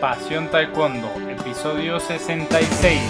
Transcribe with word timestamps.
Pasión 0.00 0.48
Taekwondo, 0.48 1.10
episodio 1.28 1.98
66. 1.98 3.00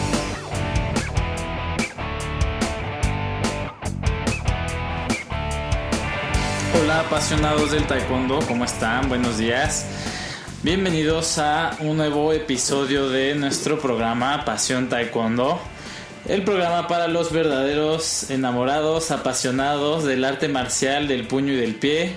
Hola 6.81 7.01
apasionados 7.01 7.73
del 7.73 7.87
Taekwondo, 7.87 8.39
¿cómo 8.49 8.65
están? 8.65 9.11
Buenos 9.11 9.37
días. 9.37 9.87
Bienvenidos 10.63 11.39
a 11.39 11.77
un 11.81 11.99
nuevo 11.99 12.33
episodio 12.33 13.11
de 13.11 13.35
nuestro 13.35 13.79
programa 13.79 14.47
Pasión 14.47 14.89
Taekwondo. 14.89 15.61
El 16.27 16.43
programa 16.43 16.89
para 16.89 17.07
los 17.07 17.33
verdaderos 17.33 18.31
enamorados, 18.31 19.11
apasionados 19.11 20.05
del 20.05 20.25
arte 20.25 20.49
marcial 20.49 21.07
del 21.07 21.27
puño 21.27 21.53
y 21.53 21.57
del 21.57 21.75
pie, 21.75 22.17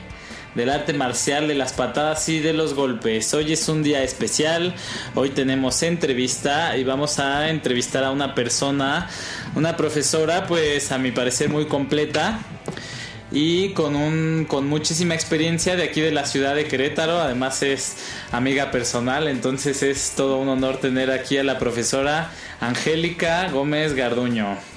del 0.55 0.69
arte 0.69 0.93
marcial 0.93 1.47
de 1.47 1.55
las 1.55 1.73
patadas 1.73 2.27
y 2.29 2.39
de 2.39 2.53
los 2.53 2.73
golpes. 2.73 3.33
Hoy 3.33 3.53
es 3.53 3.67
un 3.69 3.83
día 3.83 4.03
especial, 4.03 4.73
hoy 5.15 5.29
tenemos 5.29 5.81
entrevista 5.83 6.77
y 6.77 6.83
vamos 6.83 7.19
a 7.19 7.49
entrevistar 7.49 8.03
a 8.03 8.11
una 8.11 8.35
persona, 8.35 9.09
una 9.55 9.77
profesora 9.77 10.47
pues 10.47 10.91
a 10.91 10.97
mi 10.97 11.11
parecer 11.11 11.49
muy 11.49 11.65
completa 11.65 12.39
y 13.31 13.69
con, 13.69 13.95
un, 13.95 14.45
con 14.47 14.67
muchísima 14.67 15.15
experiencia 15.15 15.75
de 15.75 15.83
aquí 15.83 16.01
de 16.01 16.11
la 16.11 16.25
ciudad 16.25 16.53
de 16.53 16.65
Querétaro, 16.65 17.19
además 17.19 17.63
es 17.63 17.95
amiga 18.31 18.71
personal, 18.71 19.27
entonces 19.27 19.83
es 19.83 20.13
todo 20.17 20.37
un 20.37 20.49
honor 20.49 20.77
tener 20.77 21.11
aquí 21.11 21.37
a 21.37 21.43
la 21.43 21.57
profesora 21.57 22.29
Angélica 22.59 23.49
Gómez 23.49 23.93
Garduño. 23.93 24.70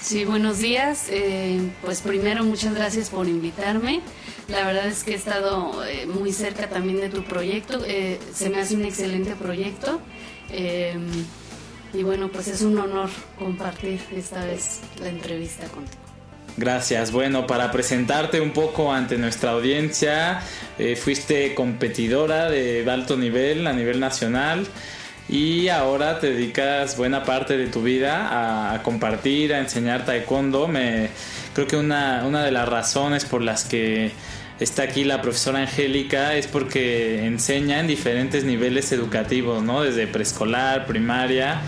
Sí, 0.00 0.24
buenos 0.24 0.58
días. 0.58 1.06
Eh, 1.10 1.60
pues 1.82 2.00
primero 2.00 2.44
muchas 2.44 2.74
gracias 2.74 3.10
por 3.10 3.28
invitarme. 3.28 4.00
La 4.48 4.64
verdad 4.64 4.86
es 4.86 5.04
que 5.04 5.12
he 5.12 5.14
estado 5.14 5.84
eh, 5.84 6.06
muy 6.06 6.32
cerca 6.32 6.68
también 6.68 7.00
de 7.00 7.08
tu 7.08 7.24
proyecto. 7.24 7.82
Eh, 7.84 8.18
se 8.32 8.48
me 8.48 8.60
hace 8.60 8.74
un 8.74 8.84
excelente 8.84 9.34
proyecto. 9.34 10.00
y 11.92 12.02
bueno, 12.02 12.28
pues 12.28 12.48
es 12.48 12.62
un 12.62 12.78
honor 12.78 13.10
compartir 13.38 14.00
esta 14.14 14.44
vez 14.44 14.80
la 15.00 15.08
entrevista 15.08 15.66
contigo. 15.68 15.98
Gracias. 16.56 17.12
Bueno, 17.12 17.46
para 17.46 17.70
presentarte 17.70 18.40
un 18.40 18.52
poco 18.52 18.92
ante 18.92 19.16
nuestra 19.16 19.52
audiencia, 19.52 20.40
fuiste 20.96 21.54
competidora 21.54 22.50
de 22.50 22.88
alto 22.90 23.16
nivel 23.16 23.66
a 23.66 23.72
nivel 23.72 24.00
nacional 24.00 24.66
y 25.28 25.68
ahora 25.68 26.18
te 26.20 26.32
dedicas 26.32 26.96
buena 26.96 27.24
parte 27.24 27.56
de 27.56 27.66
tu 27.66 27.82
vida 27.82 28.72
a, 28.72 28.82
compartir, 28.82 29.52
a 29.52 29.58
enseñar 29.58 30.04
taekwondo. 30.04 30.68
Me, 30.68 31.10
creo 31.54 31.66
que 31.66 31.76
una, 31.76 32.24
una 32.26 32.44
de 32.44 32.50
las 32.50 32.68
razones 32.68 33.24
por 33.24 33.42
las 33.42 33.64
que 33.64 34.12
está 34.58 34.84
aquí 34.84 35.04
la 35.04 35.20
profesora 35.20 35.60
Angélica 35.60 36.34
es 36.34 36.46
porque 36.46 37.26
enseña 37.26 37.80
en 37.80 37.86
diferentes 37.86 38.44
niveles 38.44 38.90
educativos, 38.92 39.62
¿no? 39.62 39.82
Desde 39.82 40.06
preescolar, 40.06 40.86
primaria 40.86 41.60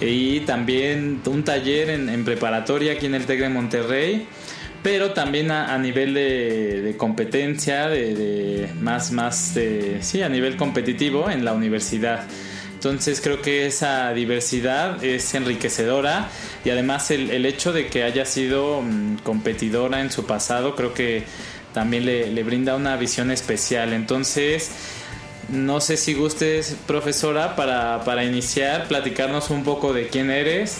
y 0.00 0.40
también 0.40 1.20
un 1.26 1.44
taller 1.44 1.90
en, 1.90 2.24
preparatoria 2.24 2.92
aquí 2.92 3.06
en 3.06 3.14
el 3.14 3.26
TEC 3.26 3.40
de 3.40 3.48
Monterrey, 3.48 4.26
pero 4.82 5.12
también 5.12 5.50
a, 5.50 5.76
nivel 5.78 6.14
de, 6.14 6.94
competencia, 6.96 7.88
de, 7.88 8.68
más, 8.80 9.12
más 9.12 9.54
de, 9.54 9.98
sí, 10.02 10.22
a 10.22 10.28
nivel 10.28 10.56
competitivo 10.56 11.30
en 11.30 11.44
la 11.44 11.52
universidad. 11.52 12.26
Entonces 12.82 13.20
creo 13.20 13.40
que 13.40 13.66
esa 13.66 14.12
diversidad 14.12 15.04
es 15.04 15.34
enriquecedora 15.34 16.28
y 16.64 16.70
además 16.70 17.12
el, 17.12 17.46
hecho 17.46 17.72
de 17.72 17.86
que 17.86 18.02
haya 18.02 18.24
sido 18.24 18.82
mm, 18.82 19.18
competidora 19.18 20.00
en 20.00 20.10
su 20.10 20.26
pasado 20.26 20.74
creo 20.74 20.92
que 20.92 21.22
también 21.72 22.04
le, 22.06 22.42
brinda 22.42 22.74
una 22.74 22.96
visión 22.96 23.30
especial. 23.30 23.92
Entonces, 23.92 24.72
no 25.48 25.80
sé 25.80 25.96
si 25.96 26.14
gustes, 26.14 26.74
profesora, 26.88 27.54
para, 27.54 28.02
para, 28.02 28.24
iniciar, 28.24 28.88
platicarnos 28.88 29.50
un 29.50 29.62
poco 29.62 29.92
de 29.92 30.08
quién 30.08 30.32
eres, 30.32 30.78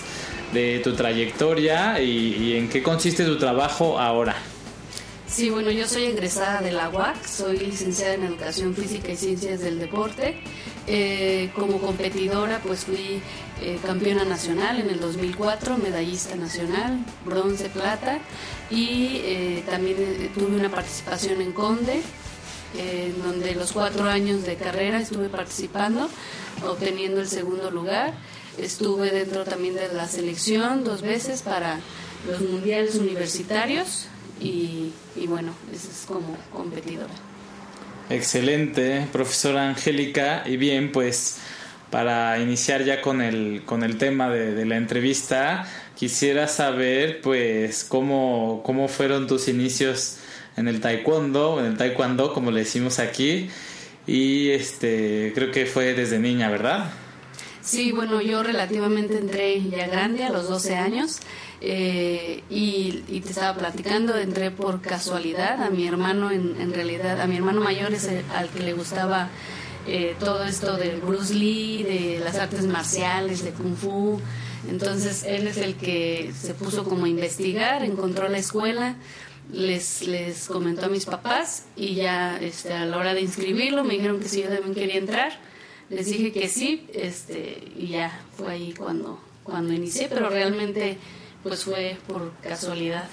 de 0.53 0.81
tu 0.83 0.95
trayectoria 0.95 2.01
y, 2.01 2.35
y, 2.35 2.57
en 2.57 2.69
qué 2.69 2.83
consiste 2.83 3.25
tu 3.25 3.39
trabajo 3.39 4.01
ahora. 4.01 4.35
Sí, 5.29 5.51
bueno, 5.51 5.71
yo 5.71 5.87
soy 5.87 6.07
egresada 6.07 6.61
de 6.63 6.73
la 6.73 6.91
UAC, 6.91 7.25
soy 7.25 7.59
licenciada 7.59 8.15
en 8.15 8.25
Educación 8.25 8.75
Física 8.75 9.13
y 9.13 9.17
Ciencias 9.17 9.61
del 9.61 9.79
Deporte. 9.79 10.43
Eh, 10.89 11.51
como 11.55 11.79
competidora 11.79 12.61
pues 12.61 12.87
fui 12.87 13.23
eh, 13.61 13.79
campeona 13.87 14.25
nacional 14.25 14.81
en 14.81 14.91
el 14.91 14.99
2004, 14.99 15.79
medallista 15.79 16.35
nacional, 16.35 16.99
bronce, 17.25 17.69
plata 17.69 18.19
y 18.69 19.21
eh, 19.23 19.65
también 19.71 19.97
tuve 20.35 20.57
una 20.57 20.71
participación 20.71 21.41
en 21.41 21.53
Conde, 21.53 22.03
en 22.77 23.23
donde 23.23 23.55
los 23.55 23.73
cuatro 23.73 24.05
años 24.09 24.45
de 24.45 24.57
carrera 24.57 24.99
estuve 24.99 25.29
participando, 25.29 26.09
obteniendo 26.67 27.21
el 27.21 27.29
segundo 27.29 27.71
lugar. 27.71 28.15
Estuve 28.59 29.13
dentro 29.13 29.45
también 29.45 29.77
de 29.77 29.89
la 29.93 30.09
selección 30.09 30.83
dos 30.83 31.03
veces 31.03 31.43
para 31.43 31.79
los 32.27 32.41
mundiales 32.41 32.97
universitarios 32.97 34.09
y, 34.41 34.93
y 35.15 35.27
bueno, 35.29 35.53
eso 35.73 35.89
es 35.91 36.05
como 36.07 36.37
competidora. 36.53 37.32
Excelente, 38.11 39.07
profesora 39.13 39.69
Angélica. 39.69 40.43
Y 40.47 40.57
bien, 40.57 40.93
pues 40.93 41.39
para 41.91 42.39
iniciar 42.39 42.85
ya 42.85 43.03
con 43.03 43.21
el, 43.21 43.63
con 43.67 43.83
el 43.83 43.99
tema 43.99 44.31
de, 44.31 44.65
la 44.65 44.77
entrevista, 44.77 45.67
quisiera 45.97 46.49
saber 46.49 47.21
pues 47.21 47.85
cómo, 47.85 48.63
cómo 48.65 48.89
fueron 48.89 49.27
tus 49.27 49.49
inicios 49.49 50.19
en 50.57 50.69
el 50.69 50.81
taekwondo, 50.81 51.61
en 51.61 51.67
el 51.67 51.77
taekwondo 51.77 52.33
como 52.33 52.51
le 52.51 52.61
decimos 52.61 52.99
aquí. 52.99 53.51
Y 54.07 54.51
este 54.51 55.33
creo 55.35 55.51
que 55.51 55.67
fue 55.67 55.95
desde 55.95 56.19
niña, 56.19 56.51
¿verdad? 56.51 56.91
Sí, 57.63 57.93
bueno, 57.93 58.21
yo 58.21 58.43
relativamente 58.43 59.19
entré 59.19 59.63
ya 59.63 59.87
grande, 59.87 60.25
a 60.25 60.31
los 60.31 60.49
12 60.49 60.75
años. 60.75 61.21
Eh, 61.61 62.43
y, 62.51 63.21
te 63.21 63.31
estaba 63.31 63.57
platicando, 63.57 64.17
entré 64.19 64.51
por 64.51 64.81
casualidad 64.81 65.63
a 65.63 65.71
mi 65.71 65.87
hermano, 65.87 66.33
en, 66.33 66.75
realidad, 66.75 67.21
a 67.21 67.27
mi 67.29 67.37
hermano 67.37 67.61
mayor 67.61 67.95
es 67.95 68.09
al 68.35 68.49
que 68.49 68.61
le 68.61 68.73
gustaba 68.73 69.29
eh, 69.87 70.17
todo 70.19 70.43
esto 70.43 70.77
del 70.77 71.01
Bruce 71.01 71.35
Lee, 71.35 71.85
de 71.85 72.21
las 72.25 72.37
artes 72.37 72.67
marciales, 72.67 73.45
de 73.45 73.53
Kung 73.53 73.77
Fu. 73.77 74.21
Entonces 74.69 75.23
él 75.25 75.47
es 75.47 75.57
el 75.57 75.77
que 75.77 76.33
se 76.37 76.55
puso 76.55 76.83
como 76.83 77.05
a 77.05 77.09
investigar, 77.09 77.85
encontró 77.85 78.29
la 78.29 78.39
escuela, 78.39 78.97
les, 79.53 80.07
les 80.09 80.49
comentó 80.49 80.87
a 80.87 80.89
mis 80.89 81.05
papás 81.05 81.67
y 81.77 81.95
ya 81.95 82.39
este, 82.41 82.73
a 82.73 82.87
la 82.87 82.97
hora 82.97 83.15
de 83.15 83.21
inscribirlo 83.21 83.85
me 83.85 83.95
dijeron 83.95 84.19
que 84.19 84.29
si 84.29 84.43
yo 84.43 84.49
también 84.49 84.75
quería 84.75 84.99
entrar. 84.99 85.52
Les 85.93 86.07
dije 86.07 86.33
que 86.33 86.49
sí, 86.49 86.87
este, 86.95 87.63
y 87.77 87.89
ya 87.89 88.21
fue 88.37 88.53
ahí 88.53 88.73
cuando, 88.73 89.21
cuando 89.43 89.75
inicié, 89.75 90.09
pero 90.09 90.31
realmente 90.31 90.97
pues 91.43 91.65
fue 91.65 91.99
por 92.07 92.33
casualidad. 92.43 93.05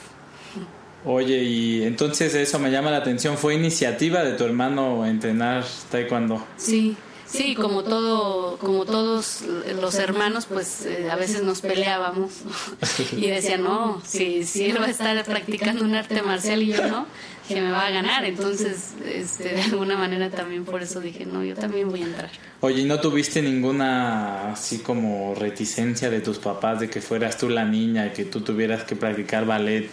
Oye, 1.06 1.44
y 1.44 1.84
entonces 1.84 2.34
eso 2.36 2.58
me 2.58 2.72
llama 2.72 2.90
la 2.90 2.98
atención, 2.98 3.38
¿fue 3.38 3.56
iniciativa 3.56 4.24
de 4.24 4.34
tu 4.34 4.46
hermano 4.46 5.06
entrenar 5.06 5.66
taekwondo? 5.92 6.46
Sí, 6.56 6.96
sí, 7.32 7.56
como 7.56 7.84
todo, 7.84 8.58
como 8.58 8.86
todos 8.86 9.44
los 9.80 9.96
hermanos, 9.96 10.46
pues 10.46 10.86
eh, 10.86 11.10
a 11.12 11.16
veces 11.16 11.44
nos 11.44 11.62
peleábamos 11.62 12.32
y 13.12 13.28
decían, 13.28 13.64
no, 13.64 14.02
si, 14.06 14.44
si 14.46 14.66
él 14.66 14.82
va 14.82 14.86
a 14.86 14.90
estar 14.90 15.24
practicando 15.26 15.84
un 15.84 15.96
arte 15.96 16.22
marcial 16.22 16.62
y 16.64 16.68
yo 16.68 16.88
no, 16.88 17.06
que 17.48 17.62
me 17.62 17.72
va 17.72 17.88
a 17.88 17.90
ganar. 17.90 18.26
Entonces, 18.26 18.94
este, 19.06 19.50
de 19.56 19.62
alguna 19.64 19.98
manera 19.98 20.30
también 20.30 20.66
por 20.66 20.82
eso 20.82 21.02
dije, 21.02 21.26
no, 21.26 21.44
yo 21.44 21.56
también 21.56 21.90
voy 21.90 22.04
a 22.04 22.06
entrar. 22.06 22.30
Oye, 22.62 22.82
¿y 22.82 22.86
no 22.86 23.00
tuviste 23.00 23.42
ninguna 23.42 24.52
así 24.52 24.80
como 24.80 25.34
reticencia 25.36 26.10
de 26.10 26.22
tus 26.22 26.38
papás 26.38 26.80
de 26.80 26.90
que 26.90 27.02
fueras 27.02 27.38
tú 27.38 27.50
la 27.50 27.66
niña 27.66 28.08
y 28.08 28.10
que 28.12 28.26
tú 28.26 28.42
tuvieras 28.42 28.84
que 28.84 28.96
practicar 28.96 29.46
ballet 29.46 29.90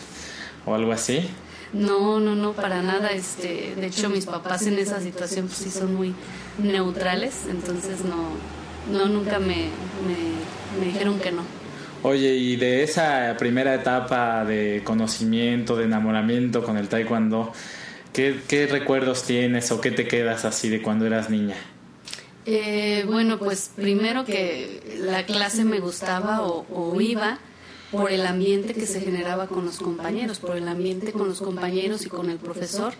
o 0.66 0.74
algo 0.74 0.92
así? 0.92 1.28
No, 1.72 2.20
no, 2.20 2.34
no, 2.34 2.52
para 2.52 2.82
nada. 2.82 3.10
Este, 3.10 3.74
de 3.76 3.86
hecho, 3.86 4.08
mis 4.08 4.26
papás 4.26 4.66
en 4.66 4.78
esa 4.78 5.00
situación 5.00 5.46
pues, 5.46 5.58
sí 5.58 5.70
son 5.70 5.94
muy 5.94 6.14
neutrales, 6.58 7.44
entonces 7.48 8.00
no, 8.04 8.30
no 8.96 9.06
nunca 9.06 9.38
me, 9.38 9.68
me, 10.06 10.78
me 10.80 10.86
dijeron 10.86 11.18
que 11.18 11.32
no. 11.32 11.42
Oye, 12.02 12.34
y 12.36 12.56
de 12.56 12.82
esa 12.82 13.34
primera 13.38 13.74
etapa 13.74 14.44
de 14.44 14.82
conocimiento, 14.84 15.76
de 15.76 15.84
enamoramiento 15.84 16.62
con 16.62 16.76
el 16.76 16.88
taekwondo, 16.88 17.52
¿qué, 18.12 18.68
recuerdos 18.70 19.24
tienes 19.24 19.70
o 19.72 19.80
qué 19.80 19.90
te 19.90 20.06
quedas 20.06 20.44
así 20.44 20.68
de 20.68 20.80
cuando 20.80 21.06
eras 21.06 21.30
niña? 21.30 21.56
Eh, 22.44 23.04
bueno, 23.06 23.38
pues 23.38 23.72
primero 23.74 24.24
que 24.24 24.98
la 25.00 25.26
clase 25.26 25.64
me 25.64 25.80
gustaba 25.80 26.42
o, 26.42 27.00
iba 27.00 27.38
por 27.90 28.10
el 28.10 28.26
ambiente 28.26 28.74
que 28.74 28.86
se 28.86 29.00
generaba 29.00 29.46
con 29.46 29.64
los 29.64 29.78
compañeros, 29.78 30.38
por 30.38 30.56
el 30.56 30.68
ambiente 30.68 31.12
con 31.12 31.28
los 31.28 31.40
compañeros 31.40 32.04
y 32.04 32.08
con 32.08 32.30
el 32.30 32.38
profesor. 32.38 32.94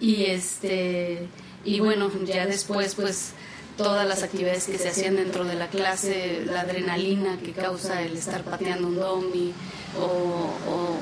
Y 0.00 0.24
este 0.26 1.28
y 1.64 1.80
bueno, 1.80 2.10
ya 2.24 2.46
después 2.46 2.94
pues 2.94 3.32
todas 3.76 4.06
las 4.06 4.22
actividades 4.22 4.66
que 4.66 4.78
se 4.78 4.88
hacían 4.88 5.16
dentro 5.16 5.44
de 5.44 5.54
la 5.54 5.68
clase, 5.68 6.42
la 6.46 6.62
adrenalina 6.62 7.38
que 7.38 7.52
causa 7.52 8.02
el 8.02 8.16
estar 8.16 8.42
pateando 8.42 8.88
un 8.88 8.96
domi 8.96 9.52
o, 9.98 10.96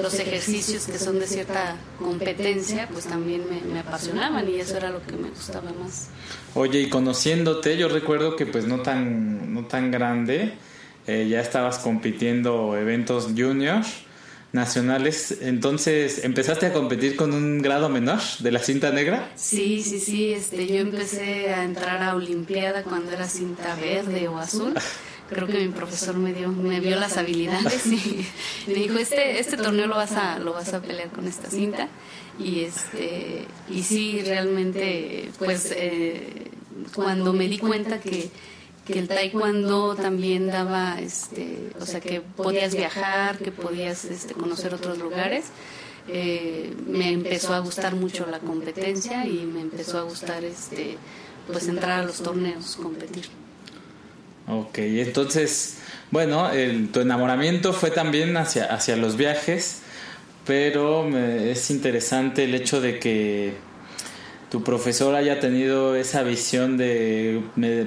los 0.00 0.12
ejercicios 0.18 0.84
que 0.84 0.98
son 0.98 1.18
de 1.18 1.26
cierta 1.26 1.76
competencia, 1.98 2.86
pues 2.92 3.06
también 3.06 3.44
me, 3.72 3.80
apasionaban 3.80 4.46
y 4.46 4.56
eso 4.56 4.76
era 4.76 4.90
lo 4.90 5.02
que 5.02 5.16
me 5.16 5.30
gustaba 5.30 5.72
más. 5.82 6.08
Oye, 6.54 6.80
y 6.80 6.90
conociéndote, 6.90 7.78
yo 7.78 7.88
recuerdo 7.88 8.36
que 8.36 8.44
pues 8.44 8.66
no 8.66 8.82
tan, 8.82 9.54
no 9.54 9.64
tan 9.64 9.90
grande, 9.90 10.52
eh, 11.06 11.28
ya 11.28 11.40
estabas 11.40 11.78
compitiendo 11.78 12.76
eventos 12.76 13.28
junior 13.36 13.82
nacionales, 14.52 15.38
entonces 15.42 16.24
empezaste 16.24 16.66
a 16.66 16.72
competir 16.72 17.14
con 17.14 17.32
un 17.32 17.60
grado 17.60 17.88
menor 17.88 18.20
de 18.40 18.50
la 18.50 18.58
cinta 18.60 18.90
negra. 18.90 19.30
Sí, 19.36 19.82
sí, 19.82 20.00
sí, 20.00 20.32
este, 20.32 20.66
yo 20.66 20.76
empecé 20.76 21.52
a 21.52 21.64
entrar 21.64 22.02
a 22.02 22.14
Olimpiada 22.14 22.82
cuando 22.82 23.12
era 23.12 23.28
cinta 23.28 23.76
verde 23.76 24.28
o 24.28 24.38
azul. 24.38 24.74
creo 25.28 25.46
que 25.46 25.58
mi 25.58 25.68
profesor 25.68 26.16
me 26.16 26.32
dio 26.32 26.52
me 26.52 26.78
vio 26.78 26.96
las 26.96 27.16
habilidades 27.16 27.84
y 27.86 28.24
me 28.68 28.74
dijo 28.74 28.96
este 28.98 29.40
este 29.40 29.56
torneo 29.56 29.88
lo 29.88 29.96
vas 29.96 30.12
a 30.12 30.38
lo 30.38 30.52
vas 30.52 30.72
a 30.72 30.80
pelear 30.80 31.08
con 31.08 31.26
esta 31.26 31.50
cinta 31.50 31.88
y 32.38 32.60
este 32.60 33.44
y 33.68 33.82
sí 33.82 34.22
realmente 34.24 35.30
pues 35.38 35.72
eh, 35.74 36.52
cuando 36.94 37.32
me 37.32 37.48
di 37.48 37.58
cuenta 37.58 38.00
que 38.00 38.30
que 38.86 38.98
el 38.98 39.08
taekwondo 39.08 39.96
también 39.96 40.46
daba 40.46 41.00
este 41.00 41.70
o 41.80 41.86
sea 41.86 42.00
que 42.00 42.20
podías 42.20 42.74
viajar 42.74 43.38
que 43.38 43.50
podías 43.50 44.04
este, 44.04 44.34
conocer 44.34 44.74
otros 44.74 44.98
lugares. 44.98 45.46
Eh, 46.08 46.72
me 46.86 47.10
empezó 47.10 47.52
a 47.52 47.58
gustar 47.58 47.96
mucho 47.96 48.26
la 48.30 48.38
competencia 48.38 49.26
y 49.26 49.44
me 49.44 49.60
empezó 49.60 49.98
a 49.98 50.02
gustar 50.02 50.44
este 50.44 50.98
pues 51.50 51.68
entrar 51.68 52.00
a 52.00 52.02
los 52.04 52.22
torneos 52.22 52.76
competir. 52.76 53.26
Ok, 54.48 54.78
entonces, 54.78 55.78
bueno, 56.12 56.50
el, 56.50 56.90
tu 56.90 57.00
enamoramiento 57.00 57.72
fue 57.72 57.90
también 57.90 58.36
hacia, 58.36 58.66
hacia 58.66 58.96
los 58.96 59.16
viajes, 59.16 59.80
pero 60.44 61.08
es 61.16 61.70
interesante 61.70 62.44
el 62.44 62.54
hecho 62.54 62.80
de 62.80 63.00
que 63.00 63.54
tu 64.50 64.62
profesor 64.62 65.14
haya 65.14 65.40
tenido 65.40 65.96
esa 65.96 66.22
visión 66.22 66.76
de 66.76 67.42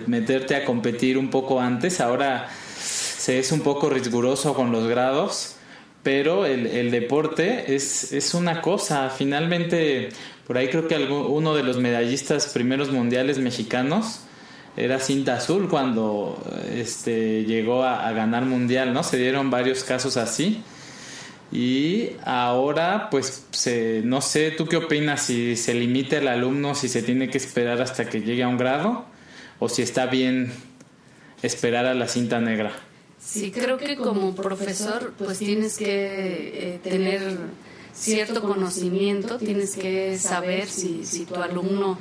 meterte 0.07 0.55
a 0.55 0.65
competir 0.65 1.17
un 1.17 1.29
poco 1.29 1.61
antes. 1.61 2.01
Ahora 2.01 2.49
se 2.79 3.39
es 3.39 3.51
un 3.51 3.61
poco 3.61 3.89
riguroso 3.89 4.53
con 4.53 4.71
los 4.71 4.87
grados, 4.87 5.55
pero 6.03 6.45
el, 6.45 6.91
deporte 6.91 7.75
es, 7.75 8.13
es, 8.13 8.33
una 8.33 8.61
cosa. 8.61 9.09
Finalmente, 9.09 10.09
por 10.47 10.57
ahí 10.57 10.69
creo 10.69 10.87
que 10.87 10.95
uno 10.95 11.53
de 11.53 11.63
los 11.63 11.77
medallistas 11.77 12.47
primeros 12.47 12.91
mundiales 12.91 13.37
mexicanos 13.37 14.21
era 14.77 14.99
cinta 14.99 15.35
azul 15.35 15.67
cuando 15.69 16.41
este, 16.73 17.43
llegó 17.43 17.83
a, 17.83 18.11
ganar 18.13 18.45
mundial, 18.45 18.93
¿no? 18.93 19.03
Se 19.03 19.17
dieron 19.17 19.51
varios 19.51 19.83
casos 19.83 20.15
así. 20.15 20.63
Y 21.51 22.11
ahora, 22.25 23.09
pues, 23.09 23.45
se, 23.51 24.01
no 24.03 24.21
sé, 24.21 24.51
¿tú 24.51 24.67
qué 24.67 24.77
opinas? 24.77 25.23
Si 25.23 25.55
se 25.55 25.73
limita 25.73 26.17
el 26.17 26.27
alumno, 26.27 26.75
si 26.75 26.87
se 26.89 27.01
tiene 27.01 27.29
que 27.29 27.37
esperar 27.37 27.81
hasta 27.81 28.07
que 28.07 28.21
llegue 28.21 28.43
a 28.43 28.47
un 28.47 28.57
grado, 28.57 29.05
o 29.57 29.67
si 29.67 29.81
está 29.81 30.05
bien 30.05 30.51
esperar 31.41 31.85
a 31.85 31.93
la 31.93 32.07
cinta 32.07 32.39
negra. 32.39 32.71
Sí, 33.19 33.51
creo 33.51 33.77
que 33.77 33.95
como 33.95 34.35
profesor, 34.35 35.13
pues 35.17 35.39
tienes 35.39 35.77
que 35.77 36.75
eh, 36.75 36.79
tener 36.83 37.37
cierto 37.93 38.41
conocimiento, 38.41 39.37
tienes 39.37 39.75
que 39.75 40.17
saber 40.17 40.67
si, 40.67 41.05
si 41.05 41.25
tu 41.25 41.35
alumno 41.35 41.97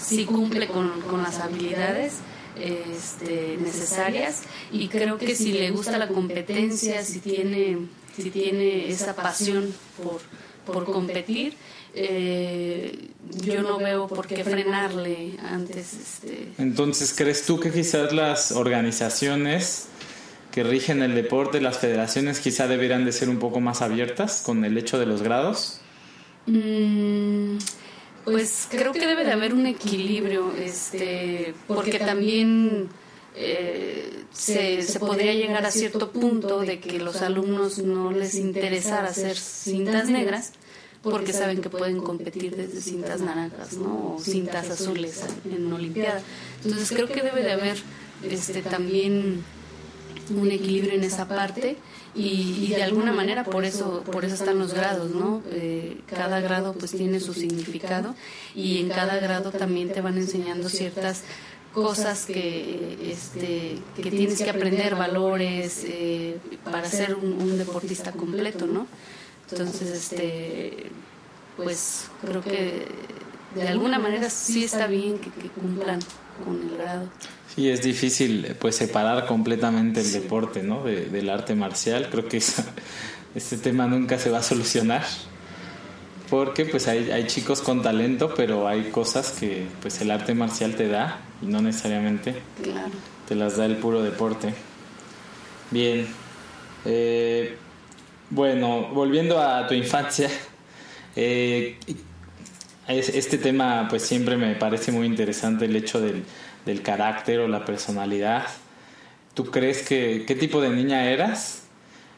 sí 0.00 0.24
cumple 0.24 0.68
con, 0.68 1.02
con 1.02 1.22
las 1.22 1.40
habilidades 1.40 2.14
este, 2.58 3.58
necesarias 3.60 4.42
y 4.70 4.88
creo 4.88 5.18
que 5.18 5.34
si 5.34 5.52
le 5.52 5.70
gusta 5.70 5.98
la 5.98 6.08
competencia, 6.08 7.02
si 7.04 7.20
tiene, 7.20 7.78
si 8.16 8.30
tiene 8.30 8.88
esa 8.88 9.14
pasión 9.14 9.72
por, 10.02 10.20
por 10.64 10.84
competir, 10.84 11.54
eh, 11.94 13.08
yo 13.44 13.62
no 13.62 13.78
veo 13.78 14.06
por 14.08 14.26
qué 14.26 14.44
frenarle 14.44 15.34
antes. 15.42 15.94
Este... 15.94 16.48
Entonces, 16.58 17.12
¿crees 17.16 17.44
tú 17.44 17.60
que 17.60 17.70
quizás 17.70 18.12
las 18.12 18.52
organizaciones 18.52 19.88
que 20.50 20.62
rigen 20.62 21.02
el 21.02 21.14
deporte, 21.14 21.60
las 21.60 21.78
federaciones 21.78 22.40
quizá 22.40 22.68
deberían 22.68 23.04
de 23.04 23.12
ser 23.12 23.28
un 23.28 23.38
poco 23.38 23.60
más 23.60 23.82
abiertas 23.82 24.42
con 24.44 24.64
el 24.64 24.76
hecho 24.78 24.98
de 24.98 25.06
los 25.06 25.22
grados? 25.22 25.80
Mm, 26.46 27.58
pues 28.24 28.68
creo 28.70 28.92
que 28.92 29.06
debe 29.06 29.24
de 29.24 29.32
haber 29.32 29.54
un 29.54 29.66
equilibrio, 29.66 30.52
este, 30.58 31.54
porque 31.66 31.98
también 31.98 32.88
eh, 33.34 34.24
se, 34.32 34.82
se, 34.82 34.98
podría 34.98 35.32
llegar 35.32 35.64
a 35.64 35.70
cierto 35.70 36.10
punto 36.10 36.60
de 36.60 36.80
que 36.80 36.98
los 36.98 37.22
alumnos 37.22 37.78
no 37.78 38.12
les 38.12 38.34
interesara 38.34 39.08
hacer 39.08 39.36
cintas 39.36 40.08
negras 40.08 40.52
porque 41.02 41.32
saben 41.32 41.60
que 41.60 41.68
pueden 41.68 42.00
competir 42.00 42.54
desde 42.56 42.80
cintas 42.80 43.20
naranjas 43.20 43.74
¿no? 43.74 44.14
o 44.14 44.20
cintas 44.20 44.70
azules 44.70 45.20
en 45.44 45.72
Olimpiada. 45.72 46.20
Entonces 46.64 46.90
creo 46.90 47.08
que 47.08 47.22
debe 47.22 47.42
de 47.42 47.52
haber 47.52 47.76
este, 48.22 48.62
también 48.62 49.42
un 50.30 50.50
equilibrio 50.50 50.94
en 50.94 51.04
esa 51.04 51.26
parte 51.26 51.76
y, 52.14 52.68
de 52.68 52.82
alguna 52.82 53.12
manera 53.12 53.42
por 53.42 53.64
eso 53.64 54.02
por 54.04 54.24
eso 54.24 54.34
están 54.34 54.58
los 54.58 54.74
grados 54.74 55.14
no 55.14 55.42
eh, 55.50 55.98
cada 56.06 56.40
grado 56.40 56.74
pues 56.74 56.92
tiene 56.92 57.20
su 57.20 57.32
significado 57.32 58.14
y 58.54 58.80
en 58.80 58.90
cada 58.90 59.16
grado 59.16 59.50
también 59.50 59.90
te 59.90 60.02
van 60.02 60.18
enseñando 60.18 60.68
ciertas 60.68 61.22
cosas 61.72 62.26
que 62.26 62.98
este 63.10 63.78
que 63.96 64.10
tienes 64.10 64.42
que 64.42 64.50
aprender 64.50 64.94
valores 64.94 65.84
eh, 65.86 66.38
para 66.64 66.88
ser 66.88 67.14
un, 67.14 67.58
deportista 67.58 68.12
completo 68.12 68.66
no 68.66 68.86
entonces 69.50 69.90
este 69.90 70.90
pues 71.56 72.06
creo 72.26 72.42
que 72.42 72.86
de 73.54 73.68
alguna 73.68 73.98
manera 73.98 74.30
sí 74.30 74.64
está 74.64 74.86
bien 74.86 75.18
que, 75.18 75.30
que 75.30 75.48
cumplan 75.48 76.00
con 76.44 76.60
el 76.60 76.76
grado 76.76 77.08
Sí, 77.54 77.68
es 77.68 77.82
difícil 77.82 78.56
pues 78.58 78.76
separar 78.76 79.26
completamente 79.26 80.00
el 80.00 80.10
deporte 80.10 80.62
¿no? 80.62 80.84
del 80.84 81.28
arte 81.28 81.54
marcial. 81.54 82.08
Creo 82.10 82.26
que 82.26 82.38
este 83.34 83.58
tema 83.58 83.86
nunca 83.86 84.18
se 84.18 84.30
va 84.30 84.38
a 84.38 84.42
solucionar 84.42 85.04
porque 86.32 86.64
pues 86.64 86.88
hay, 86.88 87.10
hay, 87.10 87.26
chicos 87.26 87.60
con 87.60 87.82
talento, 87.82 88.32
pero 88.34 88.66
hay 88.66 88.84
cosas 88.84 89.32
que 89.32 89.66
pues 89.82 90.00
el 90.00 90.10
arte 90.10 90.32
marcial 90.32 90.74
te 90.76 90.88
da 90.88 91.20
y 91.42 91.44
no 91.44 91.60
necesariamente 91.60 92.34
te 93.28 93.34
las 93.34 93.58
da 93.58 93.66
el 93.66 93.76
puro 93.76 94.02
deporte. 94.02 94.54
Bien, 95.70 96.06
eh, 96.86 97.54
bueno, 98.30 98.88
volviendo 98.94 99.42
a 99.42 99.66
tu 99.66 99.74
infancia, 99.74 100.30
eh, 101.16 101.76
este 102.88 103.36
tema 103.36 103.86
pues 103.90 104.00
siempre 104.02 104.38
me 104.38 104.54
parece 104.54 104.90
muy 104.90 105.06
interesante 105.06 105.66
el 105.66 105.76
hecho 105.76 106.00
del 106.00 106.24
del 106.64 106.80
carácter 106.80 107.40
o 107.40 107.48
la 107.48 107.66
personalidad. 107.66 108.46
¿Tú 109.34 109.50
crees 109.50 109.82
que 109.82 110.24
qué 110.26 110.34
tipo 110.34 110.62
de 110.62 110.70
niña 110.70 111.10
eras? 111.10 111.61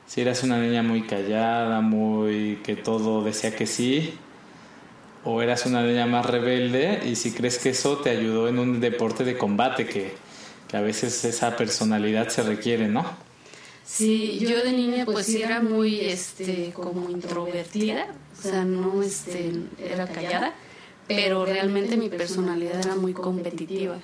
Si 0.06 0.20
eras 0.20 0.42
una 0.42 0.58
niña 0.58 0.82
muy 0.82 1.06
callada, 1.06 1.80
muy 1.80 2.60
que 2.62 2.76
todo 2.76 3.24
decía 3.24 3.56
que 3.56 3.66
sí, 3.66 4.14
o 5.24 5.40
eras 5.40 5.66
una 5.66 5.82
niña 5.82 6.06
más 6.06 6.26
rebelde 6.26 7.02
y 7.06 7.16
si 7.16 7.32
crees 7.32 7.58
que 7.58 7.70
eso 7.70 7.98
te 7.98 8.10
ayudó 8.10 8.48
en 8.48 8.58
un 8.58 8.80
deporte 8.80 9.24
de 9.24 9.38
combate 9.38 9.86
que, 9.86 10.14
que 10.68 10.76
a 10.76 10.82
veces 10.82 11.24
esa 11.24 11.56
personalidad 11.56 12.28
se 12.28 12.42
requiere, 12.42 12.88
¿no? 12.88 13.04
Sí, 13.84 14.38
yo 14.40 14.62
de 14.62 14.72
niña 14.72 15.04
pues 15.04 15.26
sí 15.26 15.42
era 15.42 15.60
muy 15.60 16.00
este 16.00 16.72
como 16.72 17.10
introvertida, 17.10 18.06
o 18.38 18.42
sea, 18.42 18.64
no 18.64 19.02
este 19.02 19.52
era 19.78 20.06
callada, 20.06 20.54
pero 21.06 21.44
realmente 21.44 21.96
mi 21.96 22.08
personalidad 22.08 22.80
era 22.80 22.94
muy 22.94 23.12
competitiva 23.12 23.98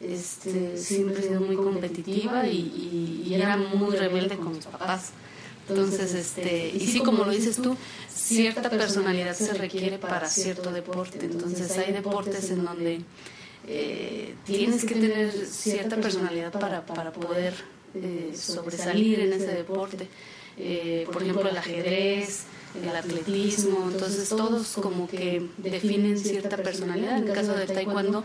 este, 0.00 0.76
siempre 0.76 1.20
he 1.20 1.28
sido 1.28 1.40
muy 1.40 1.56
competitiva 1.56 2.46
y, 2.46 3.22
y, 3.26 3.34
era 3.34 3.56
muy 3.56 3.96
rebelde 3.96 4.36
con 4.36 4.52
mis 4.52 4.66
papás. 4.66 5.12
Entonces, 5.68 6.14
este, 6.14 6.68
y 6.68 6.80
sí, 6.80 7.00
como 7.00 7.24
lo 7.24 7.30
dices 7.32 7.56
tú, 7.56 7.76
cierta 8.08 8.70
personalidad 8.70 9.34
se 9.34 9.52
requiere 9.54 9.98
para 9.98 10.28
cierto 10.28 10.70
deporte. 10.70 11.18
Entonces, 11.24 11.76
hay 11.78 11.92
deportes 11.92 12.50
en 12.50 12.64
donde 12.64 13.00
eh, 13.66 14.34
tienes 14.44 14.84
que 14.84 14.94
tener 14.94 15.32
cierta 15.46 15.96
personalidad 15.96 16.52
para, 16.52 16.86
para 16.86 17.12
poder 17.12 17.54
eh, 17.94 18.32
sobresalir 18.36 19.20
en 19.20 19.32
ese 19.32 19.52
deporte. 19.54 20.08
Eh, 20.58 21.06
por 21.12 21.22
ejemplo, 21.22 21.48
el 21.48 21.56
ajedrez, 21.56 22.44
el 22.82 22.94
atletismo, 22.96 23.88
entonces 23.90 24.28
todos 24.28 24.72
como 24.80 25.08
que 25.08 25.46
definen 25.58 26.18
cierta 26.18 26.56
personalidad. 26.56 27.18
En 27.18 27.28
el 27.28 27.34
caso 27.34 27.54
del 27.54 27.68
taekwondo, 27.68 28.24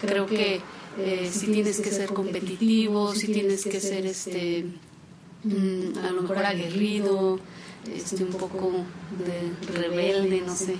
creo 0.00 0.26
que 0.26 0.60
eh, 0.98 1.30
si 1.32 1.46
tienes 1.48 1.80
que 1.80 1.90
ser 1.90 2.12
competitivo, 2.12 3.14
si 3.14 3.32
tienes 3.32 3.64
que 3.64 3.80
ser 3.80 4.06
este 4.06 4.66
mm, 5.44 5.98
a 6.04 6.10
lo 6.10 6.22
mejor 6.22 6.38
aguerrido, 6.44 7.38
este 7.94 8.24
un 8.24 8.30
poco 8.30 8.72
de 9.18 9.80
rebelde, 9.80 10.42
no 10.46 10.54
sé. 10.54 10.76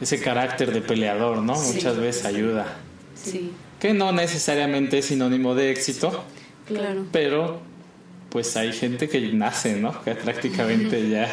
Ese 0.00 0.20
carácter 0.20 0.72
de 0.72 0.80
peleador, 0.80 1.38
¿no? 1.38 1.54
Muchas 1.54 1.96
veces 1.96 2.24
ayuda. 2.24 2.76
Sí. 3.14 3.50
Que 3.80 3.94
no 3.94 4.12
necesariamente 4.12 4.98
es 4.98 5.06
sinónimo 5.06 5.54
de 5.54 5.70
éxito. 5.70 6.24
Claro. 6.66 7.06
Pero 7.12 7.60
pues 8.30 8.56
hay 8.56 8.72
gente 8.72 9.08
que 9.08 9.20
nace, 9.32 9.76
¿no? 9.76 10.02
Que 10.02 10.14
prácticamente 10.14 11.08
ya 11.08 11.30